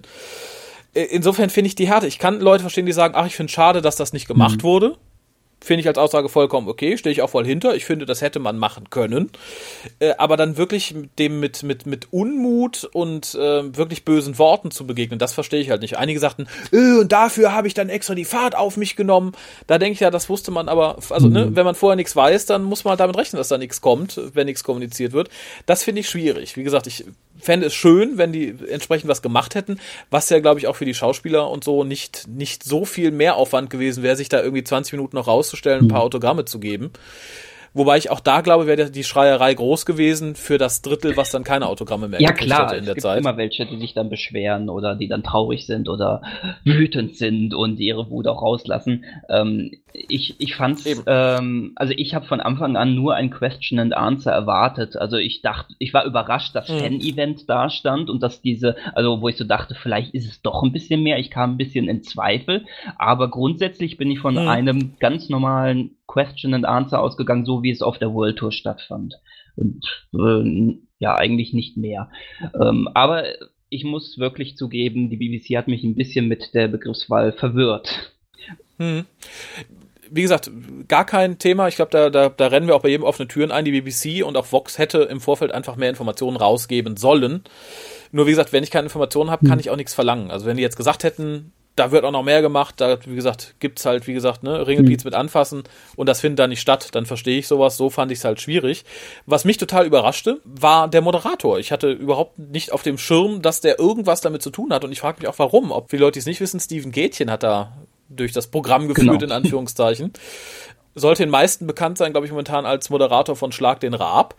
[0.94, 2.06] insofern finde ich die Härte.
[2.06, 4.62] Ich kann Leute verstehen, die sagen, ach, ich finde schade, dass das nicht gemacht mhm.
[4.62, 4.96] wurde
[5.64, 7.74] finde ich als Aussage vollkommen okay, stehe ich auch voll hinter.
[7.74, 9.30] Ich finde, das hätte man machen können.
[9.98, 14.86] Äh, aber dann wirklich dem mit, mit, mit Unmut und äh, wirklich bösen Worten zu
[14.86, 15.96] begegnen, das verstehe ich halt nicht.
[15.98, 19.32] Einige sagten, äh, und dafür habe ich dann extra die Fahrt auf mich genommen.
[19.66, 21.50] Da denke ich ja, das wusste man aber, also ne, mhm.
[21.50, 23.80] ne, wenn man vorher nichts weiß, dann muss man halt damit rechnen, dass da nichts
[23.80, 25.28] kommt, wenn nichts kommuniziert wird.
[25.66, 26.56] Das finde ich schwierig.
[26.56, 27.04] Wie gesagt, ich
[27.38, 29.78] fände es schön, wenn die entsprechend was gemacht hätten,
[30.10, 33.36] was ja, glaube ich, auch für die Schauspieler und so nicht, nicht so viel mehr
[33.36, 36.04] Aufwand gewesen wäre, sich da irgendwie 20 Minuten noch rauszustellen, ein paar mhm.
[36.04, 36.90] Autogramme zu geben.
[37.74, 41.42] Wobei ich auch da glaube, wäre die Schreierei groß gewesen für das Drittel, was dann
[41.42, 42.96] keine Autogramme mehr ja, klar, hätte in der Zeit.
[42.96, 45.88] Ja klar, es gibt immer welche, die sich dann beschweren oder die dann traurig sind
[45.88, 46.22] oder
[46.64, 49.04] wütend sind und ihre Wut auch rauslassen.
[49.28, 53.96] Ähm, ich, ich fand's, ähm, also ich habe von Anfang an nur ein Question and
[53.96, 54.96] Answer erwartet.
[54.96, 56.78] Also ich dachte, ich war überrascht, dass mhm.
[56.78, 60.62] Fan-Event da stand und dass diese, also wo ich so dachte, vielleicht ist es doch
[60.62, 61.18] ein bisschen mehr.
[61.18, 62.64] Ich kam ein bisschen in Zweifel,
[62.98, 64.48] aber grundsätzlich bin ich von mhm.
[64.48, 69.14] einem ganz normalen Question and Answer ausgegangen, so wie es auf der World Tour stattfand.
[69.56, 72.08] Und äh, ja, eigentlich nicht mehr.
[72.60, 73.24] Ähm, aber
[73.68, 78.12] ich muss wirklich zugeben, die BBC hat mich ein bisschen mit der Begriffswahl verwirrt.
[78.78, 79.06] Hm
[80.10, 80.50] wie gesagt,
[80.86, 81.66] gar kein Thema.
[81.66, 83.64] Ich glaube, da, da, da rennen wir auch bei jedem offene Türen ein.
[83.64, 87.42] Die BBC und auch Vox hätte im Vorfeld einfach mehr Informationen rausgeben sollen.
[88.12, 89.60] Nur wie gesagt, wenn ich keine Informationen habe, kann hm.
[89.60, 90.30] ich auch nichts verlangen.
[90.30, 93.56] Also wenn die jetzt gesagt hätten, da wird auch noch mehr gemacht, da, wie gesagt,
[93.58, 95.08] gibt's halt, wie gesagt, ne, Ringelpiez mhm.
[95.08, 95.64] mit anfassen
[95.96, 98.40] und das findet da nicht statt, dann verstehe ich sowas, so fand ich es halt
[98.40, 98.84] schwierig.
[99.26, 101.58] Was mich total überraschte, war der Moderator.
[101.58, 104.92] Ich hatte überhaupt nicht auf dem Schirm, dass der irgendwas damit zu tun hat und
[104.92, 105.72] ich frage mich auch warum.
[105.72, 107.72] Ob viele Leute, es nicht wissen, Steven Gätchen hat da
[108.08, 109.24] durch das Programm geführt, genau.
[109.24, 110.12] in Anführungszeichen.
[110.94, 114.36] Sollte den meisten bekannt sein, glaube ich, momentan als Moderator von Schlag den Raab.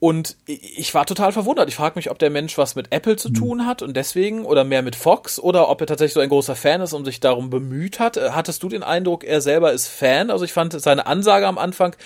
[0.00, 1.68] Und ich war total verwundert.
[1.68, 3.34] Ich frage mich, ob der Mensch was mit Apple zu mhm.
[3.34, 6.56] tun hat und deswegen oder mehr mit Fox oder ob er tatsächlich so ein großer
[6.56, 8.16] Fan ist und sich darum bemüht hat.
[8.16, 10.30] Äh, hattest du den Eindruck, er selber ist Fan?
[10.30, 11.96] Also ich fand seine Ansage am Anfang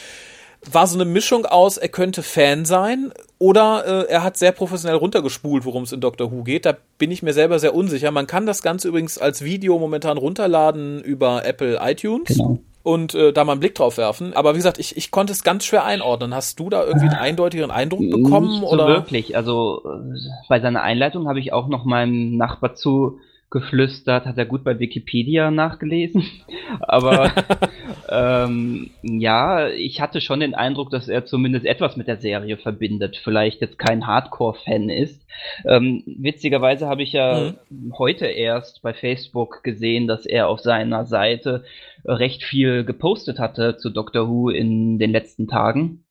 [0.66, 4.96] war so eine Mischung aus, er könnte Fan sein oder äh, er hat sehr professionell
[4.96, 6.66] runtergespult, worum es in Doctor Who geht.
[6.66, 8.10] Da bin ich mir selber sehr unsicher.
[8.10, 12.28] Man kann das Ganze übrigens als Video momentan runterladen über Apple iTunes.
[12.28, 14.34] Genau und äh, da mal einen Blick drauf werfen.
[14.34, 16.34] Aber wie gesagt, ich, ich konnte es ganz schwer einordnen.
[16.34, 18.48] Hast du da irgendwie einen eindeutigeren Eindruck bekommen?
[18.48, 18.88] Nicht so oder?
[18.88, 19.36] wirklich.
[19.36, 23.18] Also äh, bei seiner Einleitung habe ich auch noch meinem Nachbar zu
[23.50, 26.24] geflüstert, hat er gut bei Wikipedia nachgelesen.
[26.80, 27.32] Aber
[28.08, 33.16] ähm, ja, ich hatte schon den Eindruck, dass er zumindest etwas mit der Serie verbindet.
[33.22, 35.26] Vielleicht jetzt kein Hardcore-Fan ist.
[35.64, 37.94] Ähm, witzigerweise habe ich ja mhm.
[37.98, 41.64] heute erst bei Facebook gesehen, dass er auf seiner Seite
[42.04, 46.04] recht viel gepostet hatte zu Doctor Who in den letzten Tagen.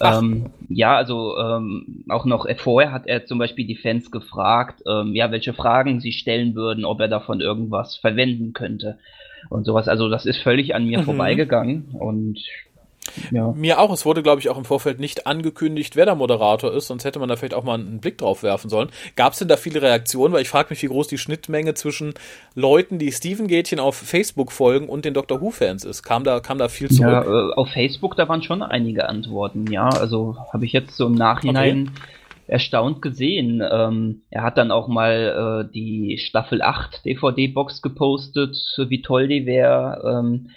[0.00, 5.14] Ähm, ja, also ähm, auch noch vorher hat er zum Beispiel die Fans gefragt, ähm,
[5.14, 8.98] ja, welche Fragen sie stellen würden, ob er davon irgendwas verwenden könnte
[9.50, 9.88] und sowas.
[9.88, 11.04] Also das ist völlig an mir mhm.
[11.04, 12.40] vorbeigegangen und
[13.30, 13.52] ja.
[13.52, 13.92] Mir auch.
[13.92, 17.18] Es wurde, glaube ich, auch im Vorfeld nicht angekündigt, wer der Moderator ist, sonst hätte
[17.18, 18.88] man da vielleicht auch mal einen Blick drauf werfen sollen.
[19.16, 20.32] Gab es denn da viele Reaktionen?
[20.32, 22.14] Weil ich frage mich, wie groß die Schnittmenge zwischen
[22.54, 26.02] Leuten, die Steven Gätchen auf Facebook folgen und den Doctor Who-Fans ist.
[26.02, 27.10] Kam da, kam da viel zurück?
[27.10, 29.88] Ja, äh, auf Facebook, da waren schon einige Antworten, ja.
[29.88, 32.02] Also habe ich jetzt so im Nachhinein okay
[32.46, 33.62] erstaunt gesehen.
[33.68, 39.46] Ähm, er hat dann auch mal äh, die Staffel 8 DVD-Box gepostet, wie toll die
[39.46, 40.02] wäre.
[40.04, 40.50] Ähm,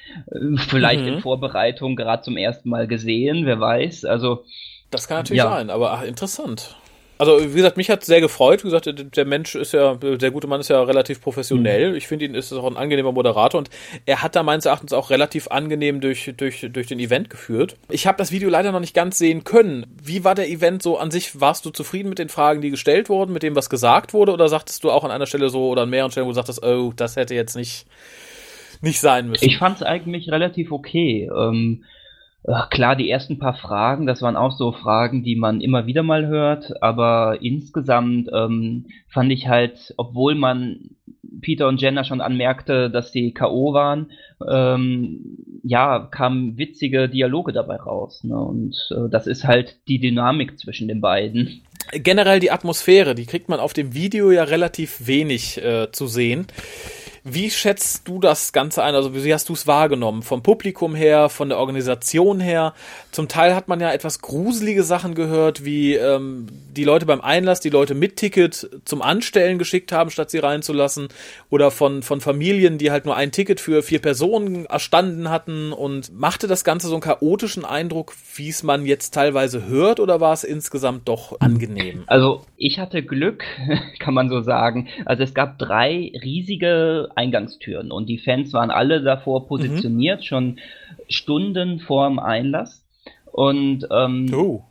[0.58, 1.08] vielleicht mhm.
[1.08, 4.06] in Vorbereitung gerade zum ersten Mal gesehen, wer weiß.
[4.06, 4.44] Also
[4.92, 5.50] das kann natürlich ja.
[5.50, 6.76] sein, aber ach, interessant.
[7.18, 8.64] Also, wie gesagt, mich hat sehr gefreut.
[8.64, 11.92] Wie gesagt, der Mensch ist ja, der gute Mann ist ja relativ professionell.
[11.92, 11.96] Mhm.
[11.96, 13.70] Ich finde ihn ist auch ein angenehmer Moderator und
[14.06, 17.78] er hat da meines Erachtens auch relativ angenehm durch, durch, durch den Event geführt.
[17.90, 19.86] Ich habe das Video leider noch nicht ganz sehen können.
[20.04, 21.40] Wie war der Event so an sich?
[21.40, 24.50] Warst du zufrieden mit den Fragen, die gestellt wurden, mit dem, was gesagt wurde, oder
[24.50, 26.92] sagtest du auch an einer Stelle so oder an mehreren Stellen, wo du sagtest, oh,
[26.96, 27.86] das hätte jetzt nicht,
[28.82, 29.46] nicht sein müssen?
[29.46, 31.30] Ich fand es eigentlich relativ okay.
[31.34, 31.86] Ähm,
[32.70, 36.28] Klar, die ersten paar Fragen, das waren auch so Fragen, die man immer wieder mal
[36.28, 40.92] hört, aber insgesamt ähm, fand ich halt, obwohl man
[41.42, 43.74] Peter und Jenna schon anmerkte, dass sie K.O.
[43.74, 44.12] waren,
[44.48, 48.24] ähm, ja, kamen witzige Dialoge dabei raus.
[48.24, 48.38] Ne?
[48.38, 51.62] Und äh, das ist halt die Dynamik zwischen den beiden.
[51.94, 56.48] Generell die Atmosphäre, die kriegt man auf dem Video ja relativ wenig äh, zu sehen
[57.28, 58.94] Wie schätzt du das Ganze ein?
[58.94, 60.22] Also wie hast du es wahrgenommen?
[60.22, 62.76] Vom Publikum her, von der Organisation her?
[63.16, 67.62] Zum Teil hat man ja etwas gruselige Sachen gehört, wie ähm, die Leute beim Einlass,
[67.62, 71.08] die Leute mit Ticket zum Anstellen geschickt haben, statt sie reinzulassen.
[71.50, 75.72] Oder von, von Familien, die halt nur ein Ticket für vier Personen erstanden hatten.
[75.72, 80.02] Und machte das Ganze so einen chaotischen Eindruck, wie es man jetzt teilweise hört?
[80.02, 82.04] Oder war es insgesamt doch angenehm?
[82.08, 83.46] Also ich hatte Glück,
[84.00, 84.90] kann man so sagen.
[85.06, 90.26] Also es gab drei riesige Eingangstüren und die Fans waren alle davor positioniert, mhm.
[90.26, 90.60] schon
[91.08, 92.85] Stunden vor dem Einlass.
[93.36, 94.64] Und ähm, oh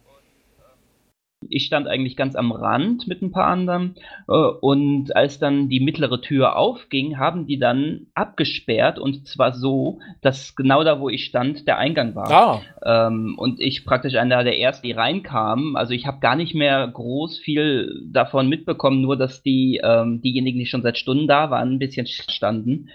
[1.48, 3.96] ich stand eigentlich ganz am Rand mit ein paar anderen.
[4.28, 9.98] Äh, und als dann die mittlere Tür aufging, haben die dann abgesperrt und zwar so,
[10.20, 12.30] dass genau da, wo ich stand, der Eingang war.
[12.30, 13.06] Ah.
[13.06, 15.76] Ähm, und ich praktisch einer der ersten, die reinkamen.
[15.76, 20.58] Also ich habe gar nicht mehr groß viel davon mitbekommen, nur dass die ähm, diejenigen,
[20.58, 22.88] die schon seit Stunden da waren, ein bisschen standen.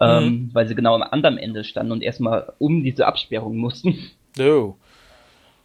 [0.00, 0.50] Ähm, mhm.
[0.54, 3.98] weil sie genau am anderen Ende standen und erstmal um diese Absperrung mussten.
[4.40, 4.76] Oh.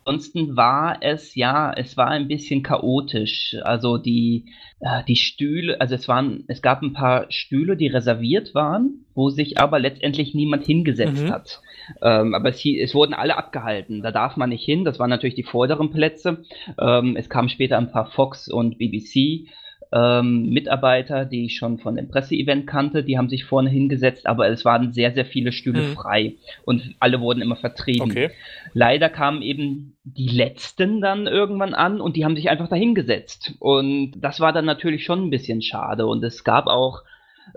[0.03, 3.55] Ansonsten war es ja, es war ein bisschen chaotisch.
[3.63, 4.45] Also die,
[4.79, 9.29] äh, die Stühle, also es waren, es gab ein paar Stühle, die reserviert waren, wo
[9.29, 11.31] sich aber letztendlich niemand hingesetzt mhm.
[11.31, 11.61] hat.
[12.01, 14.01] Ähm, aber es, es, wurden alle abgehalten.
[14.01, 14.85] Da darf man nicht hin.
[14.85, 16.43] Das waren natürlich die vorderen Plätze.
[16.79, 19.47] Ähm, es kamen später ein paar Fox und BBC
[19.93, 24.47] ähm, Mitarbeiter, die ich schon von dem Presseevent kannte, die haben sich vorne hingesetzt, aber
[24.49, 25.93] es waren sehr, sehr viele Stühle mhm.
[25.93, 28.09] frei und alle wurden immer vertrieben.
[28.09, 28.29] Okay.
[28.73, 33.55] Leider kamen eben die letzten dann irgendwann an und die haben sich einfach dahingesetzt.
[33.59, 36.07] Und das war dann natürlich schon ein bisschen schade.
[36.07, 37.03] Und es gab auch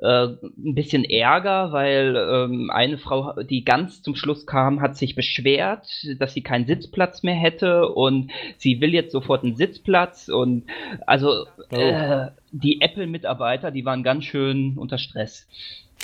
[0.00, 5.14] äh, ein bisschen Ärger, weil ähm, eine Frau, die ganz zum Schluss kam, hat sich
[5.14, 5.86] beschwert,
[6.18, 10.64] dass sie keinen Sitzplatz mehr hätte und sie will jetzt sofort einen Sitzplatz und
[11.06, 11.76] also oh.
[11.76, 15.48] äh, die Apple-Mitarbeiter, die waren ganz schön unter Stress.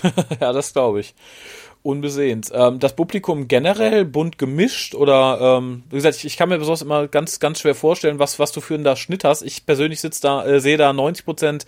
[0.40, 1.14] ja, das glaube ich
[1.82, 2.52] unbesehens.
[2.54, 6.82] Ähm, das Publikum generell bunt gemischt oder ähm, wie gesagt, ich, ich, kann mir besonders
[6.82, 9.42] immer ganz ganz schwer vorstellen, was was du für einen da Schnitt hast.
[9.42, 11.64] Ich persönlich sitze da äh, sehe da 90%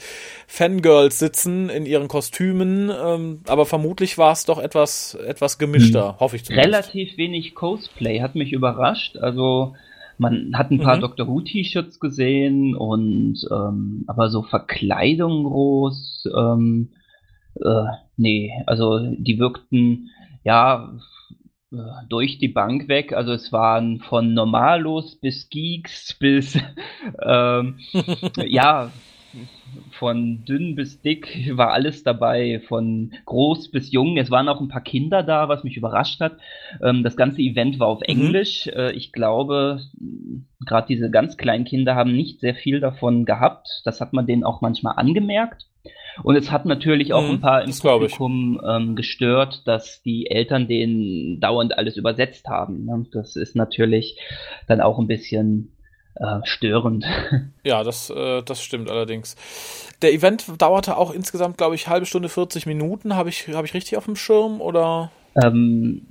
[0.47, 6.21] Fangirls sitzen in ihren Kostümen, ähm, aber vermutlich war es doch etwas etwas gemischter, hm.
[6.21, 6.69] hoffe ich zumindest.
[6.69, 9.17] Relativ wenig Cosplay hat mich überrascht.
[9.17, 9.75] Also
[10.19, 11.01] man hat ein paar mhm.
[11.01, 16.29] Doctor Who T-Shirts gesehen und ähm, aber so Verkleidung groß.
[16.37, 16.91] Ähm,
[17.61, 17.85] äh,
[18.17, 20.11] nee, also die wirkten
[20.45, 20.93] ja
[21.73, 21.77] äh,
[22.09, 23.13] durch die Bank weg.
[23.13, 26.59] Also es waren von Normalos bis Geeks bis
[27.23, 27.79] ähm,
[28.37, 28.91] ja
[29.93, 34.17] von dünn bis dick war alles dabei, von groß bis jung.
[34.17, 36.37] Es waren auch ein paar Kinder da, was mich überrascht hat.
[36.83, 38.07] Ähm, das ganze Event war auf mhm.
[38.07, 38.67] Englisch.
[38.67, 38.73] Mhm.
[38.73, 39.81] Äh, ich glaube,
[40.67, 43.83] gerade diese ganz kleinen Kinder haben nicht sehr viel davon gehabt.
[43.85, 45.67] Das hat man denen auch manchmal angemerkt.
[46.23, 50.69] Und es hat natürlich auch mhm, ein paar im Publikum ähm, gestört, dass die Eltern
[50.69, 52.85] denen dauernd alles übersetzt haben.
[52.85, 53.07] Ne?
[53.13, 54.19] Das ist natürlich
[54.69, 55.73] dann auch ein bisschen
[56.17, 57.05] äh, störend.
[57.65, 59.37] Ja, das, äh, das stimmt allerdings.
[60.03, 63.15] Der Event dauerte auch insgesamt, glaube ich, halbe Stunde 40 Minuten.
[63.15, 65.13] Habe ich, hab ich richtig auf dem Schirm oder?
[65.43, 66.03] Ähm,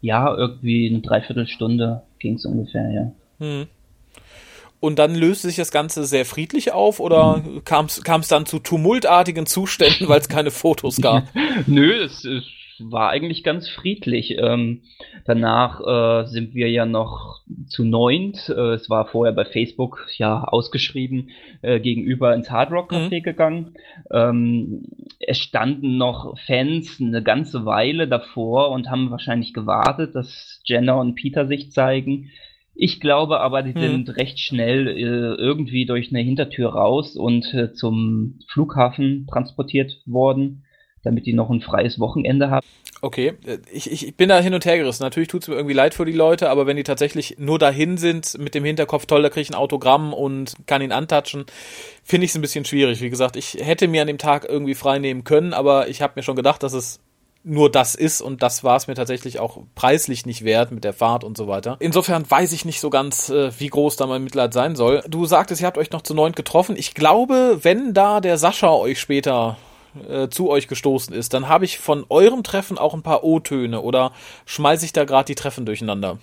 [0.00, 3.12] ja, irgendwie eine Dreiviertelstunde ging es ungefähr, ja.
[3.38, 3.66] Hm.
[4.80, 9.46] Und dann löste sich das Ganze sehr friedlich auf oder kam es dann zu tumultartigen
[9.46, 11.24] Zuständen, weil es keine Fotos gab?
[11.66, 12.44] Nö, es, es
[12.78, 14.36] war eigentlich ganz friedlich.
[14.38, 14.82] Ähm,
[15.24, 18.48] danach äh, sind wir ja noch zu neunt.
[18.48, 21.30] Äh, es war vorher bei Facebook ja ausgeschrieben,
[21.62, 23.22] äh, gegenüber ins Hard Rock Café mhm.
[23.22, 23.74] gegangen.
[24.12, 24.84] Ähm,
[25.18, 31.14] es standen noch Fans eine ganze Weile davor und haben wahrscheinlich gewartet, dass Jenna und
[31.14, 32.30] Peter sich zeigen.
[32.80, 33.80] Ich glaube aber, die hm.
[33.80, 40.62] sind recht schnell äh, irgendwie durch eine Hintertür raus und äh, zum Flughafen transportiert worden,
[41.02, 42.64] damit die noch ein freies Wochenende haben.
[43.00, 45.02] Okay, äh, ich, ich bin da hin und her gerissen.
[45.02, 47.96] Natürlich tut es mir irgendwie leid für die Leute, aber wenn die tatsächlich nur dahin
[47.96, 51.46] sind mit dem Hinterkopf, toll, da kriege ich ein Autogramm und kann ihn antatschen,
[52.04, 53.00] finde ich es ein bisschen schwierig.
[53.00, 56.12] Wie gesagt, ich hätte mir an dem Tag irgendwie frei nehmen können, aber ich habe
[56.14, 57.00] mir schon gedacht, dass es
[57.48, 60.92] nur das ist und das war es mir tatsächlich auch preislich nicht wert mit der
[60.92, 61.76] Fahrt und so weiter.
[61.80, 65.02] Insofern weiß ich nicht so ganz, äh, wie groß da mein Mitleid sein soll.
[65.08, 66.76] Du sagtest, ihr habt euch noch zu neunt getroffen.
[66.76, 69.56] Ich glaube, wenn da der Sascha euch später
[70.08, 73.80] äh, zu euch gestoßen ist, dann habe ich von eurem Treffen auch ein paar O-Töne
[73.80, 74.12] oder
[74.44, 76.18] schmeiße ich da gerade die Treffen durcheinander?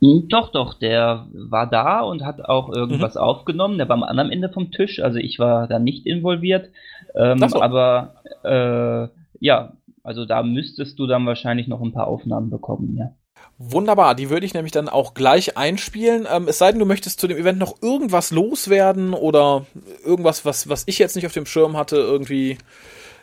[0.00, 3.20] Hm, doch, doch, der war da und hat auch irgendwas mhm.
[3.20, 3.78] aufgenommen.
[3.78, 6.70] Der war am anderen Ende vom Tisch, also ich war da nicht involviert.
[7.14, 7.62] Ähm, so.
[7.62, 9.08] Aber äh,
[9.38, 9.72] ja,
[10.04, 13.16] also da müsstest du dann wahrscheinlich noch ein paar Aufnahmen bekommen, ja.
[13.58, 16.26] Wunderbar, die würde ich nämlich dann auch gleich einspielen.
[16.30, 19.66] Ähm, es sei denn, du möchtest zu dem Event noch irgendwas loswerden oder
[20.04, 22.58] irgendwas, was, was ich jetzt nicht auf dem Schirm hatte, irgendwie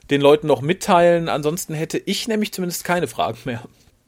[0.09, 1.29] den Leuten noch mitteilen?
[1.29, 3.61] Ansonsten hätte ich nämlich zumindest keine Fragen mehr.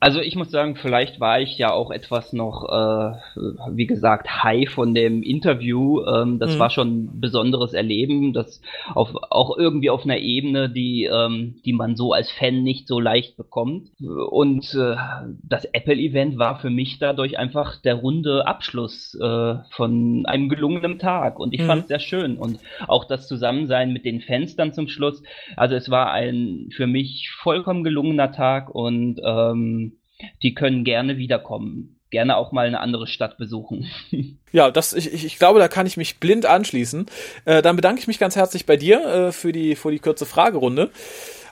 [0.03, 3.39] Also ich muss sagen, vielleicht war ich ja auch etwas noch, äh,
[3.71, 6.01] wie gesagt, high von dem Interview.
[6.05, 6.59] Ähm, das mhm.
[6.59, 8.61] war schon ein besonderes Erleben, das
[8.93, 12.99] auf, auch irgendwie auf einer Ebene, die, ähm, die man so als Fan nicht so
[12.99, 13.91] leicht bekommt.
[14.01, 14.97] Und äh,
[15.41, 21.39] das Apple-Event war für mich dadurch einfach der runde Abschluss äh, von einem gelungenen Tag.
[21.39, 21.67] Und ich mhm.
[21.67, 22.35] fand es sehr schön.
[22.35, 25.23] Und auch das Zusammensein mit den Fans dann zum Schluss.
[25.55, 29.92] Also es war ein für mich vollkommen gelungener Tag und ähm,
[30.41, 31.99] die können gerne wiederkommen.
[32.09, 33.89] Gerne auch mal eine andere Stadt besuchen.
[34.55, 37.07] Ja, das, ich, ich glaube, da kann ich mich blind anschließen.
[37.45, 40.27] Äh, dann bedanke ich mich ganz herzlich bei dir äh, für, die, für die kurze
[40.27, 40.91] Fragerunde.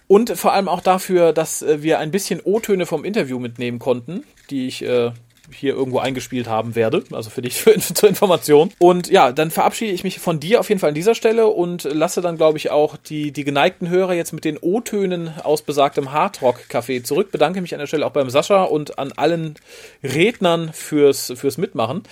[0.06, 4.24] Und vor allem auch dafür, dass äh, wir ein bisschen O-Töne vom Interview mitnehmen konnten,
[4.52, 5.14] die ich äh,
[5.54, 7.04] hier irgendwo eingespielt haben werde.
[7.12, 8.72] Also für dich für, zur Information.
[8.80, 11.84] Und ja, dann verabschiede ich mich von dir auf jeden Fall an dieser Stelle und
[11.84, 16.12] lasse dann, glaube ich, auch die, die geneigten Hörer jetzt mit den O-Tönen aus besagtem
[16.12, 17.32] Hardrock-Café zurück.
[17.32, 19.56] Bedanke mich an der Stelle auch beim Sascha und an allen
[20.04, 22.04] Rednern fürs, fürs Mitmachen.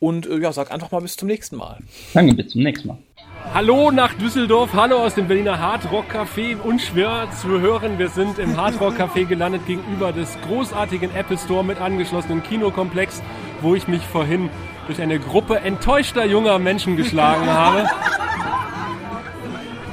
[0.00, 1.78] Und äh, ja, sag einfach mal bis zum nächsten Mal.
[2.14, 2.98] Danke, bis zum nächsten Mal.
[3.50, 6.56] Hallo nach Düsseldorf, hallo aus dem Berliner Hardrock Café.
[6.58, 11.78] Unschwer zu hören, wir sind im Hardrock Café gelandet gegenüber des großartigen Apple Store mit
[11.78, 13.20] angeschlossenen Kinokomplex,
[13.60, 14.48] wo ich mich vorhin
[14.86, 17.84] durch eine Gruppe enttäuschter junger Menschen geschlagen habe,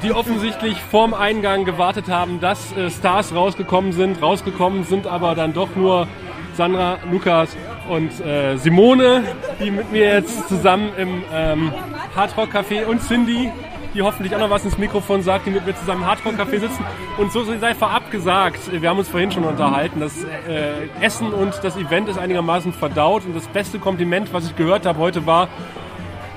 [0.04, 4.22] die offensichtlich vorm Eingang gewartet haben, dass äh, Stars rausgekommen sind.
[4.22, 6.08] Rausgekommen sind aber dann doch nur
[6.54, 7.58] Sandra, Lukas
[7.90, 9.24] und äh, Simone,
[9.60, 11.74] die mit mir jetzt zusammen im ähm,
[12.16, 13.52] Hardrock Café und Cindy,
[13.94, 16.60] die hoffentlich auch noch was ins Mikrofon sagt, die mit mir zusammen im Hardrock Café
[16.60, 16.86] sitzen.
[17.18, 21.60] Und so sei vorab gesagt, wir haben uns vorhin schon unterhalten, das äh, Essen und
[21.64, 25.48] das Event ist einigermaßen verdaut und das beste Kompliment, was ich gehört habe heute war,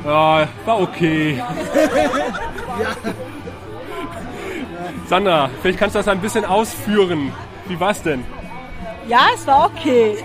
[0.05, 1.37] ja, war okay.
[1.37, 1.53] ja.
[5.07, 7.33] Sandra, vielleicht kannst du das ein bisschen ausführen.
[7.69, 8.25] Wie war's denn?
[9.09, 10.19] Ja, es war okay.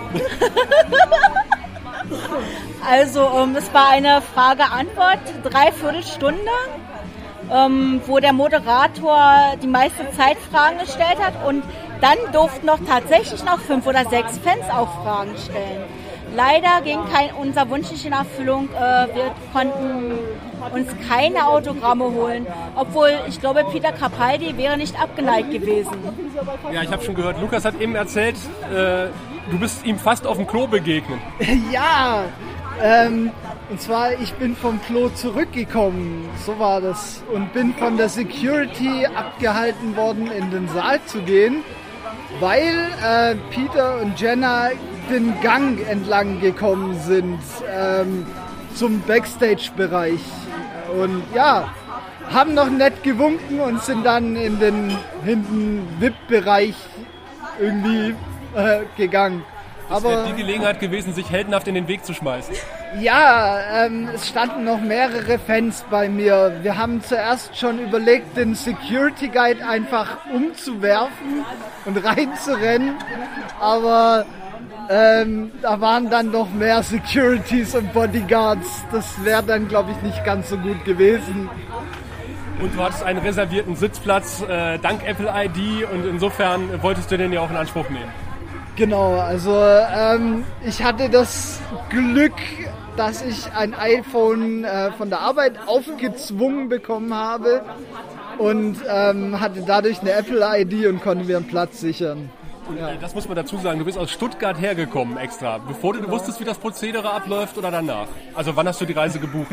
[2.88, 6.52] also ähm, es war eine Frage-Antwort, dreiviertel Stunde,
[7.52, 11.64] ähm, wo der Moderator die meiste Zeit Fragen gestellt hat und
[12.02, 15.84] dann durften noch tatsächlich noch fünf oder sechs Fans auch Fragen stellen.
[16.36, 18.70] Leider ging kein, unser Wunsch nicht in Erfüllung.
[18.76, 20.20] Äh, wir konnten
[20.72, 25.92] uns keine Autogramme holen, obwohl ich glaube, Peter Capaldi wäre nicht abgeneigt gewesen.
[26.72, 28.36] Ja, ich habe schon gehört, Lukas hat eben erzählt,
[28.74, 29.08] äh,
[29.50, 31.20] du bist ihm fast auf dem Klo begegnet.
[31.72, 32.26] ja,
[32.82, 33.32] ähm,
[33.70, 39.06] und zwar, ich bin vom Klo zurückgekommen, so war das, und bin von der Security
[39.06, 41.64] abgehalten worden, in den Saal zu gehen,
[42.40, 44.70] weil äh, Peter und Jenna
[45.10, 47.40] den Gang entlang gekommen sind
[47.74, 48.26] ähm,
[48.78, 50.22] zum Backstage-Bereich.
[50.94, 51.74] Und ja,
[52.32, 56.76] haben noch nett gewunken und sind dann in den hinten VIP-Bereich
[57.60, 58.16] irgendwie
[58.56, 59.44] äh, gegangen.
[59.90, 62.54] Das wäre die Gelegenheit gewesen, sich heldenhaft in den Weg zu schmeißen.
[63.00, 66.60] Ja, ähm, es standen noch mehrere Fans bei mir.
[66.62, 71.46] Wir haben zuerst schon überlegt, den Security Guide einfach umzuwerfen
[71.86, 72.96] und reinzurennen.
[73.62, 74.26] Aber
[74.90, 78.84] ähm, da waren dann noch mehr Securities und Bodyguards.
[78.92, 81.50] Das wäre dann, glaube ich, nicht ganz so gut gewesen.
[82.62, 87.32] Und du hattest einen reservierten Sitzplatz äh, dank Apple ID und insofern wolltest du den
[87.32, 88.12] ja auch in Anspruch nehmen.
[88.76, 91.60] Genau, also ähm, ich hatte das
[91.90, 92.34] Glück,
[92.96, 97.64] dass ich ein iPhone äh, von der Arbeit aufgezwungen bekommen habe
[98.38, 102.30] und ähm, hatte dadurch eine Apple ID und konnte mir einen Platz sichern.
[102.68, 102.96] Und ja.
[102.96, 106.40] das muss man dazu sagen, du bist aus Stuttgart hergekommen extra, bevor du, du wusstest,
[106.40, 108.08] wie das Prozedere abläuft oder danach?
[108.34, 109.48] Also wann hast du die Reise gebucht?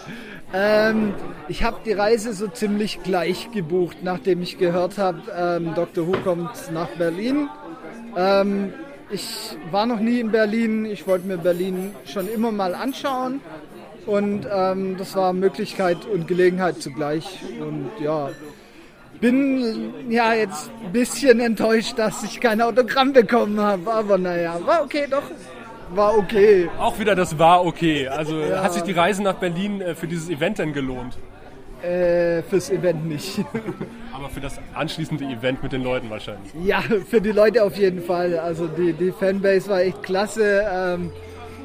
[0.54, 1.14] ähm,
[1.48, 6.06] ich habe die Reise so ziemlich gleich gebucht, nachdem ich gehört habe, ähm, Dr.
[6.06, 7.48] Who kommt nach Berlin.
[8.16, 8.72] Ähm,
[9.10, 13.40] ich war noch nie in Berlin, ich wollte mir Berlin schon immer mal anschauen
[14.06, 18.30] und ähm, das war Möglichkeit und Gelegenheit zugleich und ja,
[19.22, 23.90] bin ja jetzt ein bisschen enttäuscht, dass ich kein Autogramm bekommen habe.
[23.90, 25.22] Aber naja, war okay, doch.
[25.94, 26.68] War okay.
[26.78, 28.08] Auch wieder das war okay.
[28.08, 28.62] Also ja.
[28.62, 31.16] hat sich die Reise nach Berlin äh, für dieses Event denn gelohnt?
[31.82, 33.44] Äh, fürs Event nicht.
[34.12, 36.52] Aber für das anschließende Event mit den Leuten wahrscheinlich.
[36.64, 38.38] Ja, für die Leute auf jeden Fall.
[38.38, 40.64] Also die, die Fanbase war echt klasse.
[40.68, 41.10] Ähm,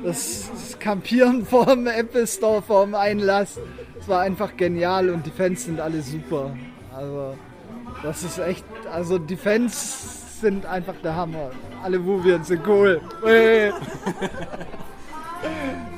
[0.04, 3.60] das, das Campieren vor dem Apple Store, vor dem Einlass,
[3.98, 6.52] das war einfach genial und die Fans sind alle super.
[6.96, 7.36] Also
[8.04, 11.52] das ist echt, also die Fans sind einfach der Hammer.
[11.84, 13.02] Alle Wuvians sind cool.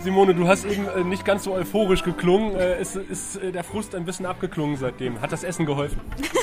[0.02, 2.56] Simone, du hast eben äh, nicht ganz so euphorisch geklungen.
[2.56, 5.22] Äh, ist, ist äh, der Frust ein bisschen abgeklungen seitdem?
[5.22, 6.00] Hat das Essen geholfen?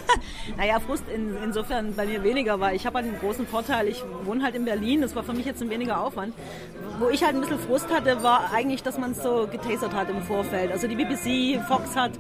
[0.57, 3.89] naja, Frust in, insofern bei mir weniger, weil ich habe halt einen großen Vorteil.
[3.89, 6.35] Ich wohne halt in Berlin, das war für mich jetzt ein weniger Aufwand.
[6.99, 10.11] Wo ich halt ein bisschen Frust hatte, war eigentlich, dass man es so getasert hat
[10.11, 10.71] im Vorfeld.
[10.71, 12.13] Also die BBC, Fox hat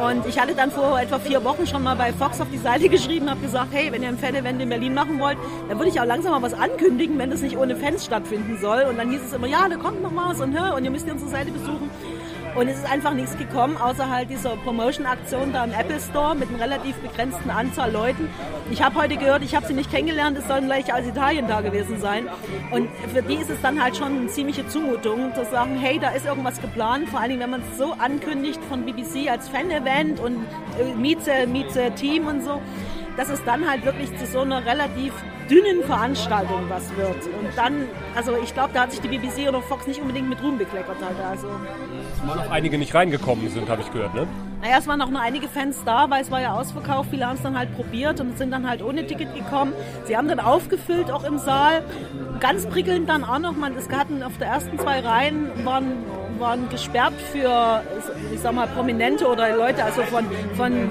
[0.00, 2.88] und ich hatte dann vor etwa vier Wochen schon mal bei Fox auf die Seite
[2.88, 5.36] geschrieben, habe gesagt, hey, wenn ihr ein Fan-Event in Berlin machen wollt,
[5.68, 8.84] dann würde ich auch langsam mal was ankündigen, wenn das nicht ohne Fans stattfinden soll.
[8.84, 11.30] Und dann hieß es immer, ja, da kommt noch was und, und ihr müsst unsere
[11.30, 11.90] Seite besuchen.
[12.56, 16.48] Und es ist einfach nichts gekommen, außer halt dieser Promotion-Aktion da im Apple Store mit
[16.48, 18.28] einer relativ begrenzten Anzahl Leuten.
[18.72, 21.60] Ich habe heute gehört, ich habe sie nicht kennengelernt, es sollen gleich als Italien da
[21.60, 22.28] gewesen sein.
[22.72, 26.10] Und für die ist es dann halt schon eine ziemliche Zumutung, zu sagen, hey, da
[26.10, 30.18] ist irgendwas geplant, vor allen Dingen, wenn man es so ankündigt von BBC als Fan-Event
[30.18, 30.44] und
[30.80, 32.60] äh, Mieze, Mieze Team und so,
[33.20, 35.12] dass es dann halt wirklich zu so einer relativ
[35.50, 37.26] dünnen Veranstaltung was wird.
[37.26, 40.42] Und dann, also ich glaube, da hat sich die BBC oder Fox nicht unbedingt mit
[40.42, 40.96] Ruhm bekleckert.
[41.04, 41.16] Halt.
[41.28, 41.46] Also.
[42.14, 44.26] Es waren noch einige nicht reingekommen sind, habe ich gehört, ne?
[44.62, 47.10] Naja, es waren auch nur einige Fans da, weil es war ja ausverkauft.
[47.10, 49.74] Viele haben es dann halt probiert und sind dann halt ohne Ticket gekommen.
[50.06, 51.82] Sie haben dann aufgefüllt auch im Saal.
[52.40, 56.04] Ganz prickelnd dann auch noch, man, es hatten auf der ersten zwei Reihen waren,
[56.38, 57.82] waren gesperrt für,
[58.32, 60.24] ich sag mal, Prominente oder Leute, also von,
[60.56, 60.88] von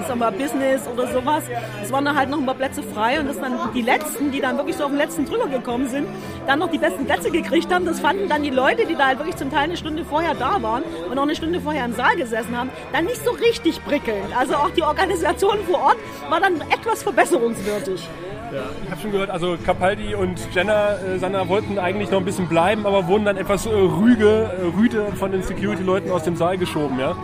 [0.00, 1.44] ich sag mal, Business oder sowas.
[1.82, 4.40] Es waren dann halt noch ein paar Plätze frei und dass dann die Letzten, die
[4.40, 6.06] dann wirklich so auf den letzten drüber gekommen sind,
[6.46, 7.86] dann noch die besten Plätze gekriegt haben.
[7.86, 10.62] Das fanden dann die Leute, die da halt wirklich zum Teil eine Stunde vorher da
[10.62, 14.36] waren und auch eine Stunde vorher im Saal gesessen haben, dann nicht so richtig prickelnd.
[14.36, 15.96] Also auch die Organisation vor Ort
[16.28, 18.08] war dann etwas verbesserungswürdig.
[18.52, 22.24] Ja, ich habe schon gehört, also Capaldi und Jenna, äh, Sandra wollten eigentlich noch ein
[22.24, 26.36] bisschen bleiben, aber wurden dann etwas äh, rüge, äh, rüde von den Security-Leuten aus dem
[26.36, 27.16] Saal geschoben, ja?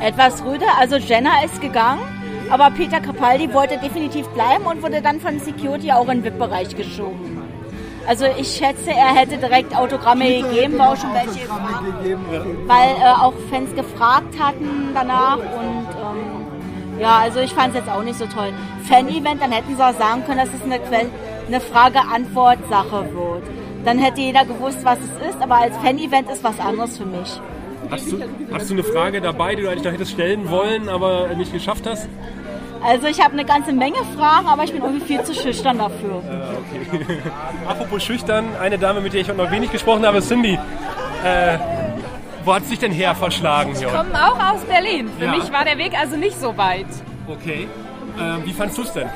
[0.00, 2.00] Etwas rüde, also Jenna ist gegangen
[2.52, 6.76] aber Peter Capaldi wollte definitiv bleiben und wurde dann von Security auch in den VIP-Bereich
[6.76, 7.42] geschoben.
[8.06, 11.46] Also ich schätze, er hätte direkt Autogramme Peter gegeben, war auch schon welche
[12.02, 17.80] gegeben, weil äh, auch Fans gefragt hatten danach und ähm, ja, also ich fand es
[17.80, 18.52] jetzt auch nicht so toll.
[18.86, 20.80] Fan-Event, dann hätten sie auch sagen können, dass es eine,
[21.46, 23.44] eine Frage-Antwort-Sache wird.
[23.84, 27.40] Dann hätte jeder gewusst, was es ist, aber als Fan-Event ist was anderes für mich.
[27.92, 28.18] Hast du,
[28.50, 31.86] hast du eine Frage dabei, die du eigentlich noch hättest stellen wollen, aber nicht geschafft
[31.86, 32.08] hast?
[32.82, 36.22] Also ich habe eine ganze Menge Fragen, aber ich bin irgendwie viel zu schüchtern dafür.
[36.26, 37.18] Äh, okay.
[37.68, 40.58] Apropos schüchtern, eine Dame, mit der ich noch wenig gesprochen habe, Cindy.
[41.22, 41.58] Äh,
[42.46, 43.72] wo hat sich denn her verschlagen?
[43.78, 45.10] Ich komme auch aus Berlin.
[45.18, 45.30] Für ja.
[45.30, 46.86] mich war der Weg also nicht so weit.
[47.28, 47.68] Okay.
[48.18, 49.10] Äh, wie fandest du es denn?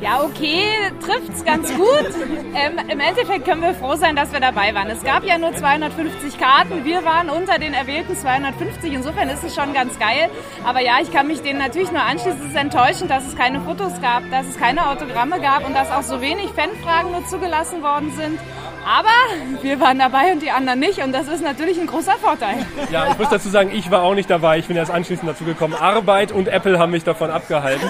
[0.00, 0.62] Ja, okay,
[1.04, 2.06] trifft's ganz gut.
[2.54, 4.88] Ähm, Im Endeffekt können wir froh sein, dass wir dabei waren.
[4.88, 6.84] Es gab ja nur 250 Karten.
[6.84, 8.92] Wir waren unter den erwählten 250.
[8.92, 10.30] Insofern ist es schon ganz geil.
[10.64, 12.40] Aber ja, ich kann mich denen natürlich nur anschließen.
[12.40, 15.90] Es ist enttäuschend, dass es keine Fotos gab, dass es keine Autogramme gab und dass
[15.90, 18.38] auch so wenig Fanfragen nur zugelassen worden sind.
[18.86, 22.64] Aber wir waren dabei und die anderen nicht und das ist natürlich ein großer Vorteil.
[22.90, 24.58] Ja, ich muss dazu sagen, ich war auch nicht dabei.
[24.58, 25.74] Ich bin erst anschließend dazu gekommen.
[25.74, 27.88] Arbeit und Apple haben mich davon abgehalten.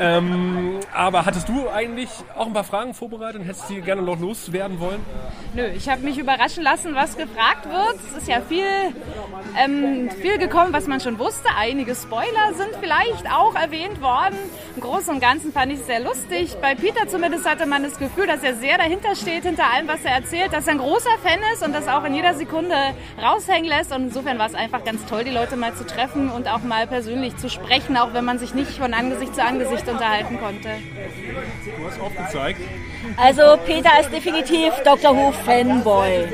[0.00, 4.20] Ähm, aber hattest du eigentlich auch ein paar Fragen vorbereitet und hättest die gerne noch
[4.20, 5.00] loswerden wollen?
[5.54, 7.96] Nö, ich habe mich überraschen lassen, was gefragt wird.
[8.10, 8.64] Es ist ja viel,
[9.58, 11.48] ähm, viel gekommen, was man schon wusste.
[11.56, 14.36] Einige Spoiler sind vielleicht auch erwähnt worden.
[14.76, 16.56] Im Großen und Ganzen fand ich es sehr lustig.
[16.62, 20.04] Bei Peter zumindest hatte man das Gefühl, dass er sehr dahinter steht, hinter allem, was
[20.04, 22.76] er erzählt, dass er ein großer Fan ist und das auch in jeder Sekunde
[23.20, 23.92] raushängen lässt.
[23.92, 26.86] Und insofern war es einfach ganz toll, die Leute mal zu treffen und auch mal
[26.86, 30.68] persönlich zu sprechen, auch wenn man sich nicht von Angesicht zu Angesicht unterhalten konnte.
[31.76, 32.60] Du hast aufgezeigt.
[33.16, 35.16] Also Peter ist definitiv Dr.
[35.16, 36.26] Who Fanboy.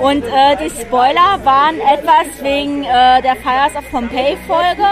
[0.00, 4.84] Und äh, die Spoiler waren etwas wegen äh, der Fires of Pompeii Folge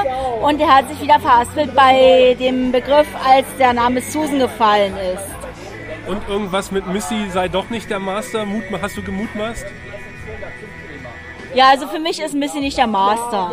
[0.43, 5.35] und er hat sich wieder verhaspelt bei dem Begriff, als der Name Susan gefallen ist.
[6.07, 8.45] Und irgendwas mit Missy sei doch nicht der Master?
[8.45, 9.67] Mut, hast du gemutmaßt?
[11.55, 13.53] Ja, also für mich ist Missy nicht der Master.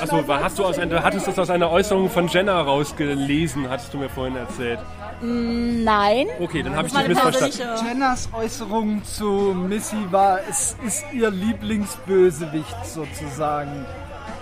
[0.00, 3.94] Achso, hast du aus einer, hattest du das aus einer Äußerung von Jenna rausgelesen, hattest
[3.94, 4.80] du mir vorhin erzählt?
[5.20, 6.26] Mm, nein.
[6.40, 7.86] Okay, dann habe ich dich missverstanden.
[7.86, 13.84] Jennas Äußerung zu Missy war, es ist ihr Lieblingsbösewicht sozusagen.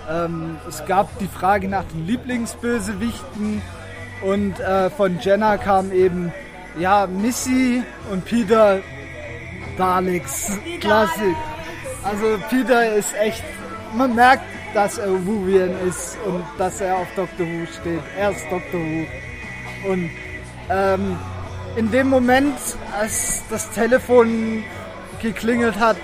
[0.09, 3.61] Ähm, es gab die Frage nach den Lieblingsbösewichten
[4.21, 6.33] und äh, von Jenna kam eben,
[6.79, 8.79] ja, Missy und Peter
[9.77, 10.57] Daleks.
[10.79, 11.35] Klassik.
[12.03, 13.43] Also Peter ist echt,
[13.93, 14.43] man merkt,
[14.73, 18.01] dass er Wuvian ist und dass er auf Doctor Who steht.
[18.17, 19.91] Er ist Doctor Who.
[19.91, 20.09] Und
[20.69, 21.17] ähm,
[21.75, 22.57] in dem Moment,
[22.97, 24.63] als das Telefon
[25.21, 25.97] geklingelt hat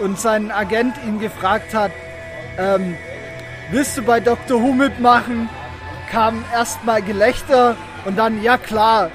[0.00, 1.92] und sein Agent ihn gefragt hat,
[2.58, 2.96] ähm,
[3.70, 5.48] willst du bei Doctor Who mitmachen,
[6.10, 9.10] kam erstmal Gelächter und dann, ja klar,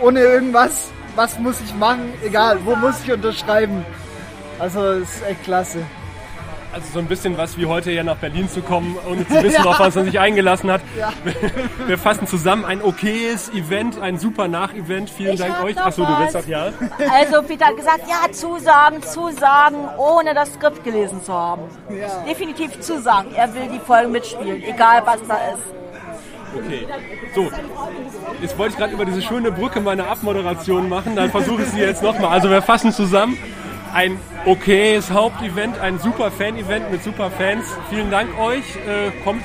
[0.00, 3.84] ohne irgendwas, was muss ich machen, egal, wo muss ich unterschreiben.
[4.58, 5.78] Also es ist echt klasse.
[6.72, 9.62] Also so ein bisschen was wie heute hier nach Berlin zu kommen, ohne zu wissen,
[9.62, 9.70] Ja.
[9.70, 10.80] auf was man sich eingelassen hat.
[10.98, 11.12] Ja.
[11.86, 15.08] Wir fassen zusammen ein okayes Event, ein super Nach-Event.
[15.08, 15.78] Vielen Ich Dank euch.
[15.78, 16.70] Achso, du willst das ja?
[17.12, 21.62] Also Peter hat gesagt, ja, zusagen, zusagen, ohne das Skript gelesen zu haben.
[22.28, 23.32] Definitiv zusagen.
[23.36, 25.62] Er will die Folge mitspielen, egal was da ist.
[26.56, 26.86] Okay.
[27.36, 27.50] So,
[28.40, 31.80] jetzt wollte ich gerade über diese schöne Brücke meine Abmoderation machen, dann versuche ich sie
[31.80, 32.30] jetzt nochmal.
[32.30, 33.36] Also wir fassen zusammen.
[33.94, 37.64] Ein okayes Hauptevent, ein super Fan-Event mit super Fans.
[37.90, 38.64] Vielen Dank euch.
[38.88, 39.44] Äh, kommt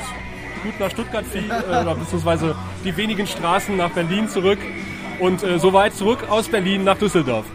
[0.64, 4.58] gut nach Stuttgart, viel, äh, beziehungsweise die wenigen Straßen nach Berlin zurück.
[5.20, 7.46] Und äh, soweit zurück aus Berlin nach Düsseldorf.